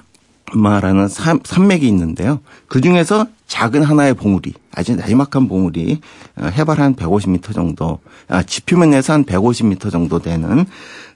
[0.54, 2.40] 마라는 산맥이 있는데요.
[2.68, 6.00] 그 중에서 작은 하나의 봉우리, 아주 나지막한 봉우리,
[6.38, 10.66] 어, 해발 한 150m 정도, 아, 지표면에서 한 150m 정도 되는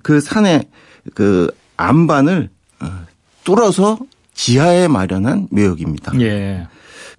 [0.02, 0.68] 그 산의
[1.14, 2.88] 그 안반을 어,
[3.44, 4.00] 뚫어서
[4.34, 6.20] 지하에 마련한 묘역입니다.
[6.22, 6.68] 예.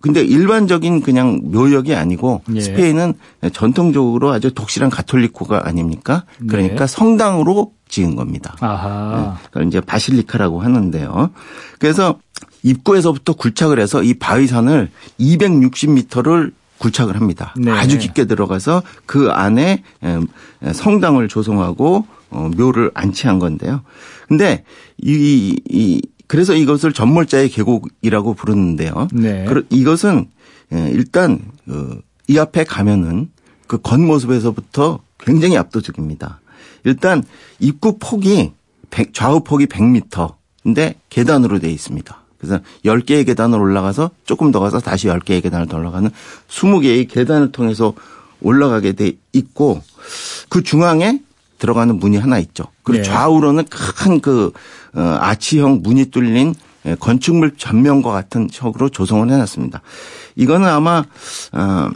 [0.01, 2.61] 근데 일반적인 그냥 묘역이 아니고 예.
[2.61, 3.15] 스페인은
[3.53, 6.25] 전통적으로 아주 독실한 가톨릭호가 아닙니까?
[6.49, 6.93] 그러니까 네.
[6.93, 8.57] 성당으로 지은 겁니다.
[8.61, 9.37] 아하.
[9.41, 9.47] 네.
[9.47, 11.31] 그걸 이제 바실리카라고 하는데요.
[11.79, 12.19] 그래서
[12.63, 17.55] 입구에서부터 굴착을 해서 이 바위산을 260m를 굴착을 합니다.
[17.57, 17.73] 네.
[17.73, 19.83] 아주 깊게 들어가서 그 안에
[20.73, 23.83] 성당을 조성하고 어, 묘를 안치한 건데요.
[24.29, 24.65] 근데
[24.99, 29.09] 이, 이 그래서 이것을 전몰자의 계곡이라고 부르는데요.
[29.13, 29.47] 네.
[29.71, 30.27] 이것은
[30.71, 33.31] 일단 그이 앞에 가면은
[33.67, 36.41] 그 겉모습에서부터 굉장히 압도적입니다.
[36.85, 37.25] 일단
[37.59, 38.53] 입구 폭이
[38.91, 42.19] 100, 좌우 폭이 100m인데 계단으로 되어 있습니다.
[42.39, 46.09] 그래서 10개의 계단을 올라가서 조금 더 가서 다시 10개의 계단을 더 올라가는
[46.49, 47.95] 20개의 계단을 통해서
[48.41, 49.83] 올라가게 돼 있고
[50.49, 51.21] 그 중앙에
[51.59, 52.65] 들어가는 문이 하나 있죠.
[52.85, 53.09] 그리고 네.
[53.09, 54.51] 좌우로는 큰그 어,
[54.95, 56.55] 아치형 문이 뚫린
[56.87, 59.83] 예, 건축물 전면과 같은 식으로 조성을 해놨습니다.
[60.37, 61.05] 이거는 아마
[61.53, 61.91] 어,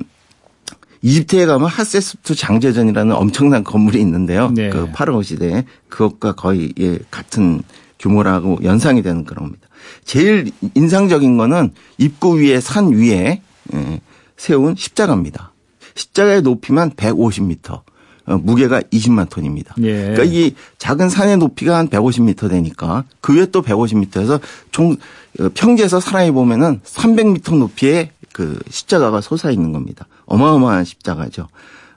[1.03, 4.51] 이집트에 가면 하세스트 장제전이라는 엄청난 건물이 있는데요.
[4.51, 4.70] 네.
[4.70, 7.62] 그 파르고 시대에 그것과 거의 예, 같은
[7.99, 9.68] 규모라고 연상이 되는 그런 겁니다.
[10.05, 13.43] 제일 인상적인 거는 입구 위에 산 위에
[13.74, 14.01] 예,
[14.36, 15.53] 세운 십자가입니다.
[15.95, 17.82] 십자가의 높이만 150m.
[18.27, 19.75] 어, 무게가 20만 톤입니다.
[19.83, 20.12] 예.
[20.14, 24.97] 그러니까 이 작은 산의 높이가 한 150m 되니까 그 위에 또 150m에서 총
[25.41, 30.07] 어, 평지에서 사람이 보면은 300m 높이의 그 십자가가 솟아 있는 겁니다.
[30.27, 31.49] 어마어마한 십자가죠.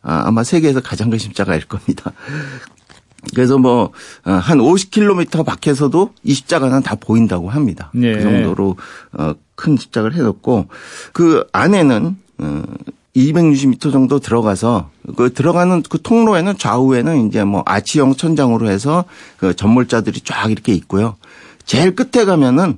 [0.01, 2.11] 아, 아마 세계에서 가장 큰 십자가일 겁니다.
[3.33, 3.91] 그래서 뭐한
[4.25, 7.91] 어, 50km 밖에서도 이 십자가는 다 보인다고 합니다.
[7.93, 8.13] 네.
[8.13, 8.75] 그 정도로
[9.55, 10.67] 큰 십자가를 해놓고
[11.11, 12.17] 그 안에는
[13.15, 19.05] 260m 정도 들어가서 그 들어가는 그 통로에는 좌우에는 이제 뭐 아치형 천장으로 해서
[19.37, 21.15] 그 전몰자들이 쫙 이렇게 있고요.
[21.65, 22.77] 제일 끝에 가면은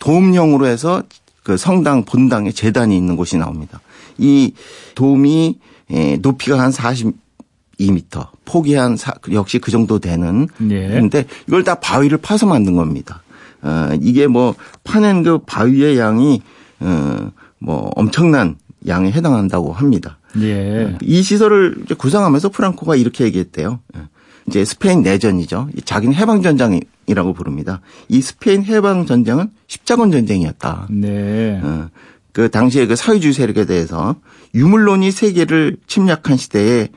[0.00, 1.02] 도움형으로 해서
[1.42, 3.80] 그 성당 본당에 재단이 있는 곳이 나옵니다.
[4.18, 4.54] 이
[4.94, 5.58] 도움이
[5.92, 8.96] 예, 높이가 한 42m, 폭이 한
[9.32, 10.48] 역시 그 정도 되는.
[10.88, 11.26] 그런데 예.
[11.48, 13.22] 이걸 다 바위를 파서 만든 겁니다.
[13.62, 14.54] 어, 이게 뭐
[14.84, 16.42] 파낸 그 바위의 양이
[16.80, 18.56] 어, 뭐 엄청난
[18.86, 20.18] 양에 해당한다고 합니다.
[20.40, 20.96] 예.
[21.02, 23.80] 이 시설을 구상하면서 프랑코가 이렇게 얘기했대요.
[23.96, 24.00] 예.
[24.48, 25.68] 이제 스페인 내전이죠.
[25.84, 27.80] 자기는 해방전장이라고 부릅니다.
[28.08, 30.88] 이 스페인 해방 전쟁은 십자군 전쟁이었다.
[30.90, 31.60] 네.
[31.62, 31.88] 어,
[32.32, 34.16] 그 당시에 그 사회주의 세력에 대해서
[34.54, 36.88] 유물론이 세계를 침략한 시대에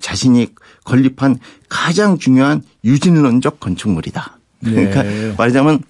[0.00, 0.48] 자신이
[0.84, 4.38] 건립한 가장 중요한 유진론적 건축물이다.
[4.62, 5.34] 그러니까 네.
[5.38, 5.82] 말하자면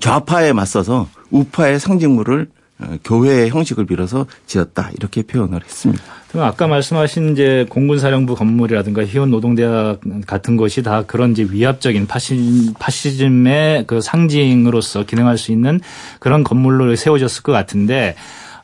[0.00, 2.57] 좌파에 맞서서 우파의 상징물을 어,
[3.04, 6.02] 교회의 형식을 빌어서 지었다 이렇게 표현을 했습니다.
[6.34, 13.86] 아까 말씀하신 이제 공군사령부 건물이라든가 희원 노동대학 같은 것이 다 그런 이제 위압적인 파시, 파시즘의
[13.86, 15.80] 그 상징으로서 기능할 수 있는
[16.20, 18.14] 그런 건물로 세워졌을 것 같은데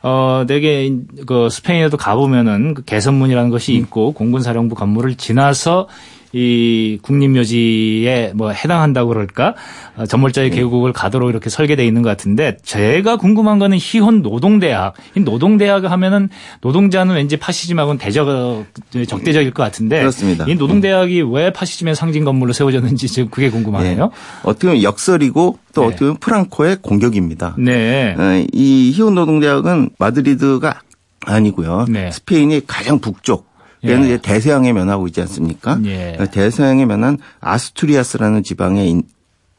[0.03, 0.95] 어, 되게
[1.25, 4.13] 그 스페인에도 가보면은 그 개선문이라는 것이 있고 음.
[4.13, 5.87] 공군사령부 건물을 지나서
[6.35, 9.55] 이 국립묘지에 뭐 해당한다고 그럴까
[9.95, 10.57] 어, 전몰자의 네.
[10.57, 16.27] 계곡을 가도록 이렇게 설계돼 있는 것 같은데 제가 궁금한 거는 희혼 노동대학 이 노동대학 하면은
[16.59, 18.65] 노동자는 왠지 파시즘하고는 대적
[19.07, 20.43] 적대적일 것 같은데 그렇습니다.
[20.45, 24.05] 이 노동대학이 왜 파시즘의 상징 건물로 세워졌는지 지금 그게 궁금하네요.
[24.05, 24.11] 네.
[24.43, 25.87] 어떻게 보면 역설이고 또 네.
[25.87, 27.55] 어떻게 보면 프랑코의 공격입니다.
[27.57, 28.13] 네.
[28.17, 30.81] 어, 이 희혼 노동대학은 마드리드가
[31.25, 31.85] 아니고요.
[31.87, 32.11] 네.
[32.11, 33.54] 스페인이 가장 북쪽
[33.85, 34.17] 얘는 예.
[34.17, 35.79] 대서양에 면하고 있지 않습니까?
[35.85, 36.17] 예.
[36.31, 39.05] 대서양에 면한 아스투리아스라는 지방에 있,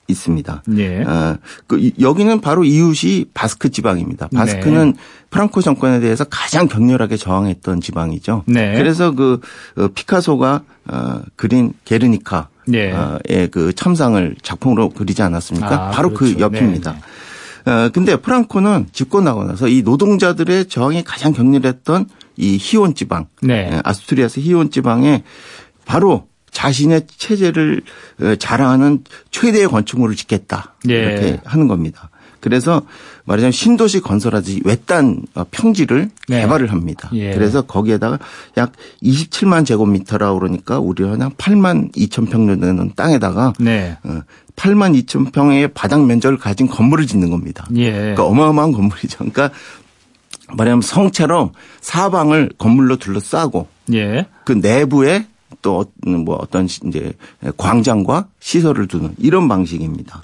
[0.09, 0.63] 있습니다.
[0.77, 1.03] 예.
[1.03, 4.29] 어, 그 여기는 바로 이웃이 바스크 지방입니다.
[4.35, 4.99] 바스크는 네.
[5.31, 8.45] 프랑코 정권에 대해서 가장 격렬하게 저항했던 지방이죠.
[8.47, 8.75] 네.
[8.77, 9.41] 그래서 그
[9.77, 12.93] 어, 피카소가 어, 그린 게르니카의 네.
[12.93, 13.19] 어,
[13.51, 15.89] 그 첨상을 작품으로 그리지 않았습니까?
[15.89, 16.37] 아, 바로 그 그렇죠.
[16.37, 16.93] 그 옆입니다.
[16.93, 17.73] 네.
[17.73, 22.07] 어, 근데 프랑코는 집권 나고 나서 이 노동자들의 저항이 가장 격렬했던
[22.37, 23.71] 이 희온 지방, 네.
[23.73, 25.23] 예, 아스투리아스 희온 지방에
[25.85, 27.83] 바로 자신의 체제를
[28.23, 30.95] 어, 자랑하는 최대의 건축물을 짓겠다 네.
[30.95, 32.11] 이렇게 하는 겁니다.
[32.41, 32.83] 그래서
[33.25, 36.43] 말하자면 신도시 건설하듯이 외딴 어, 평지를 네.
[36.43, 37.11] 개발을 합니다.
[37.13, 37.35] 예.
[37.35, 38.19] 그래서 거기에다가
[38.57, 38.73] 약
[39.03, 43.99] 27만 제곱미터라고 그러니까 우리가 한 8만 2천 평 정도 되는 땅에다가 네.
[44.55, 47.67] 8만 어, 2천 평의 바닥 면적을 가진 건물을 짓는 겁니다.
[47.75, 47.91] 예.
[47.91, 49.19] 그러니까 어마어마한 건물이죠.
[49.19, 49.51] 그러니까
[50.55, 54.27] 말하자면 성처럼 사방을 건물로 둘러싸고 예.
[54.45, 55.27] 그 내부에
[55.63, 57.13] 또 뭐 어떤 이제
[57.57, 60.23] 광장과 시설을 두는 이런 방식입니다.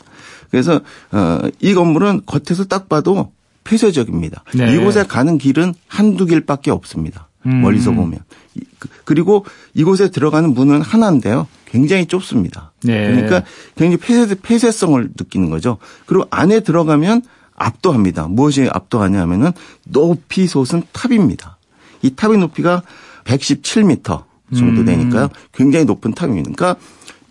[0.50, 0.80] 그래서
[1.12, 3.32] 어이 건물은 겉에서 딱 봐도
[3.64, 4.44] 폐쇄적입니다.
[4.54, 4.74] 네.
[4.74, 7.28] 이곳에 가는 길은 한두 길밖에 없습니다.
[7.46, 7.62] 음.
[7.62, 8.20] 멀리서 보면.
[8.78, 9.44] 그, 그리고
[9.74, 11.46] 이곳에 들어가는 문은 하나인데요.
[11.66, 12.72] 굉장히 좁습니다.
[12.82, 13.06] 네.
[13.06, 13.42] 그러니까
[13.76, 15.78] 굉장히 폐쇄, 폐쇄성을 느끼는 거죠.
[16.06, 17.22] 그리고 안에 들어가면
[17.62, 18.28] 압도합니다.
[18.28, 19.52] 무엇이 압도하냐 하면은
[19.84, 21.58] 높이 솟은 탑입니다.
[22.02, 22.82] 이 탑의 높이가
[23.24, 24.24] 117m
[24.56, 24.84] 정도 음.
[24.84, 25.28] 되니까요.
[25.52, 26.50] 굉장히 높은 탑입니다.
[26.54, 26.80] 그러니까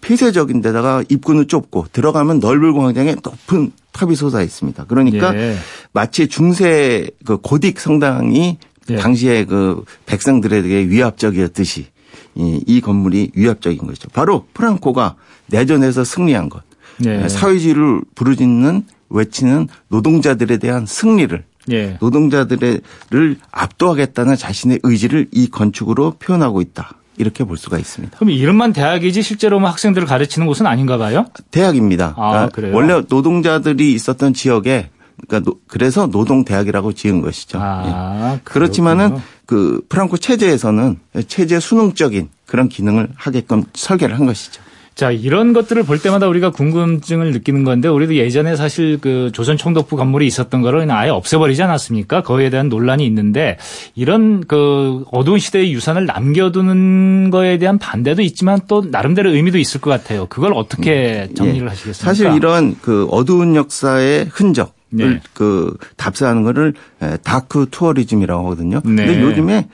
[0.02, 4.86] 폐쇄적인 데다가 입구는 좁고 들어가면 넓은 광장에 높은 탑이 솟아 있습니다.
[4.86, 5.58] 그러니까 예.
[5.94, 8.58] 마치 중세 그 고딕 성당이
[8.90, 8.96] 예.
[8.96, 11.88] 당시에 그 백성들에게 위압적이었듯이
[12.36, 14.10] 이, 이 건물이 위압적인 거죠.
[14.10, 15.16] 바로 프랑코가
[15.48, 16.64] 내전에서 승리한 것.
[17.06, 17.28] 예.
[17.28, 21.98] 사회주의를 부르짖는 외치는 노동자들에 대한 승리를 예.
[22.00, 26.96] 노동자들을 압도하겠다는 자신의 의지를 이 건축으로 표현하고 있다.
[27.18, 28.18] 이렇게 볼 수가 있습니다.
[28.18, 31.28] 그럼 이름만 대학이지 실제로 뭐 학생들을 가르치는 곳은 아닌가 봐요?
[31.52, 32.16] 대학입니다.
[32.18, 34.90] 아, 그러니까 원래 노동자들이 있었던 지역에
[35.28, 37.60] 그러니까 그래서 노동대학이라고 지은 것이죠.
[37.62, 38.40] 아, 예.
[38.44, 44.62] 그렇지만은 그 프랑코 체제에서는 체제 수능적인 그런 기능을 하게끔 설계를 한 것이죠.
[44.94, 49.96] 자, 이런 것들을 볼 때마다 우리가 궁금증을 느끼는 건데 우리도 예전에 사실 그 조선 총독부
[49.96, 52.22] 건물이 있었던 거를 아예 없애버리지 않았습니까?
[52.24, 53.58] 거기에 대한 논란이 있는데
[53.96, 59.90] 이런 그 어두운 시대의 유산을 남겨두는 거에 대한 반대도 있지만 또 나름대로 의미도 있을 것
[59.90, 60.28] 같아요.
[60.28, 61.36] 그걸 어떻게 음.
[61.36, 61.70] 정리를 예.
[61.70, 62.06] 하시겠습니까?
[62.06, 65.22] 사실 이런 그 어두운 역사의 흔적 네.
[65.34, 66.74] 그 답사하는 거를
[67.24, 68.82] dark tourism이라고 하거든요.
[68.84, 69.06] 네.
[69.06, 69.68] 근데 요즘에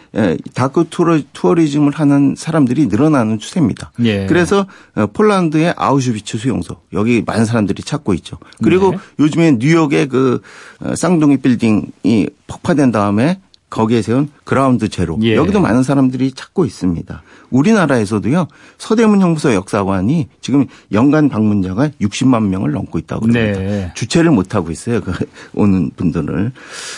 [0.54, 3.92] dark tour, tourism을 하는 사람들이 늘어나는 추세입니다.
[3.98, 4.26] 네.
[4.28, 4.66] 그래서
[4.96, 8.38] 어, 폴란드의 아우슈비츠 수용소 여기 많은 사람들이 찾고 있죠.
[8.64, 8.98] 그리고 네.
[9.20, 10.42] 요즘에 뉴욕의 그
[10.80, 13.40] 어, 쌍둥이 빌딩이 폭파된 다음에
[13.70, 15.36] 거기에 세운 그라운드 제로 예.
[15.36, 17.22] 여기도 많은 사람들이 찾고 있습니다.
[17.50, 18.48] 우리나라에서도요
[18.78, 23.40] 서대문 형무소 역사관이 지금 연간 방문자가 60만 명을 넘고 있다고 합니다.
[23.40, 23.92] 네.
[23.96, 25.02] 주체를 못 하고 있어요.
[25.02, 25.12] 그
[25.54, 26.52] 오는 분들을.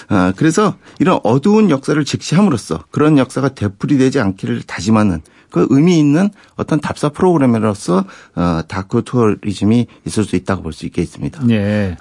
[0.09, 6.79] 아, 그래서 이런 어두운 역사를 직시함으로써 그런 역사가 되풀이되지 않기를 다짐하는 그 의미 있는 어떤
[6.79, 8.05] 답사 프로그램으로서
[8.35, 11.41] 어, dark tourism이 있을 수 있다고 볼 수 있겠습니다.
[11.43, 11.97] 네.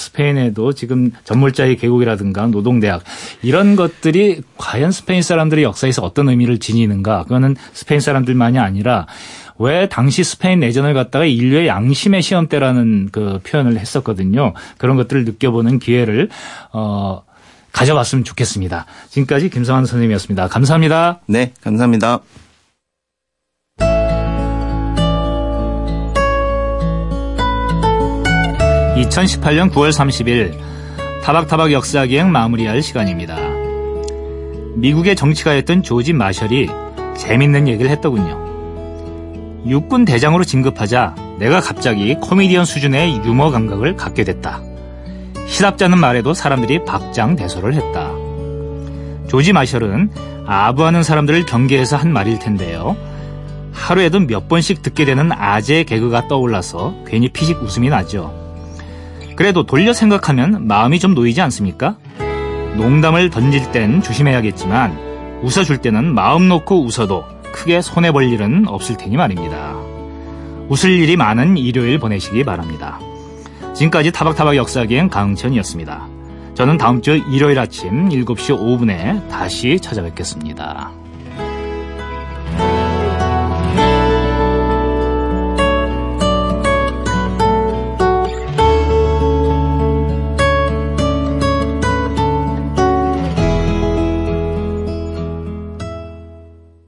[0.00, 3.04] 스페인에도 지금 전몰자의 계곡이라든가 노동대학
[3.42, 9.06] 이런 것들이 과연 스페인 사람들의 역사에서 어떤 의미를 지니는가 그거는 스페인 사람들만이 아니라
[9.58, 14.54] 왜 당시 스페인 내전을 갖다가 인류의 양심의 시험대라는 그 표현을 했었거든요.
[14.78, 16.30] 그런 것들을 느껴보는 기회를
[16.72, 17.22] 어
[17.72, 18.86] 가져봤으면 좋겠습니다.
[19.10, 20.48] 지금까지 김성환 선생님이었습니다.
[20.48, 21.20] 감사합니다.
[21.26, 22.20] 네, 감사합니다.
[29.02, 30.58] 2018년 9월 30일
[31.22, 33.36] 타박타박 역사기행 마무리할 시간입니다.
[34.74, 36.68] 미국의 정치가였던 조지 마셜이
[37.16, 38.38] 재밌는 얘기를 했더군요.
[39.66, 44.62] 육군 대장으로 진급하자 내가 갑자기 코미디언 수준의 유머 감각을 갖게 됐다.
[45.46, 48.10] 시답자는 말에도 사람들이 박장대소를 했다.
[49.28, 50.10] 조지 마셜은
[50.46, 52.96] 아부하는 사람들을 경계해서 한 말일 텐데요.
[53.72, 58.39] 하루에도 몇 번씩 듣게 되는 아재 개그가 떠올라서 괜히 피식 웃음이 나죠.
[59.40, 61.96] 그래도 돌려 생각하면 마음이 좀 놓이지 않습니까?
[62.76, 69.78] 농담을 던질 땐 조심해야겠지만 웃어줄 때는 마음 놓고 웃어도 크게 손해볼 일은 없을 테니 말입니다.
[70.68, 73.00] 웃을 일이 많은 일요일 보내시기 바랍니다.
[73.74, 76.06] 지금까지 타박타박 역사기행 강천이었습니다.
[76.52, 80.90] 저는 다음 주 일요일 아침 7시 5분에 다시 찾아뵙겠습니다.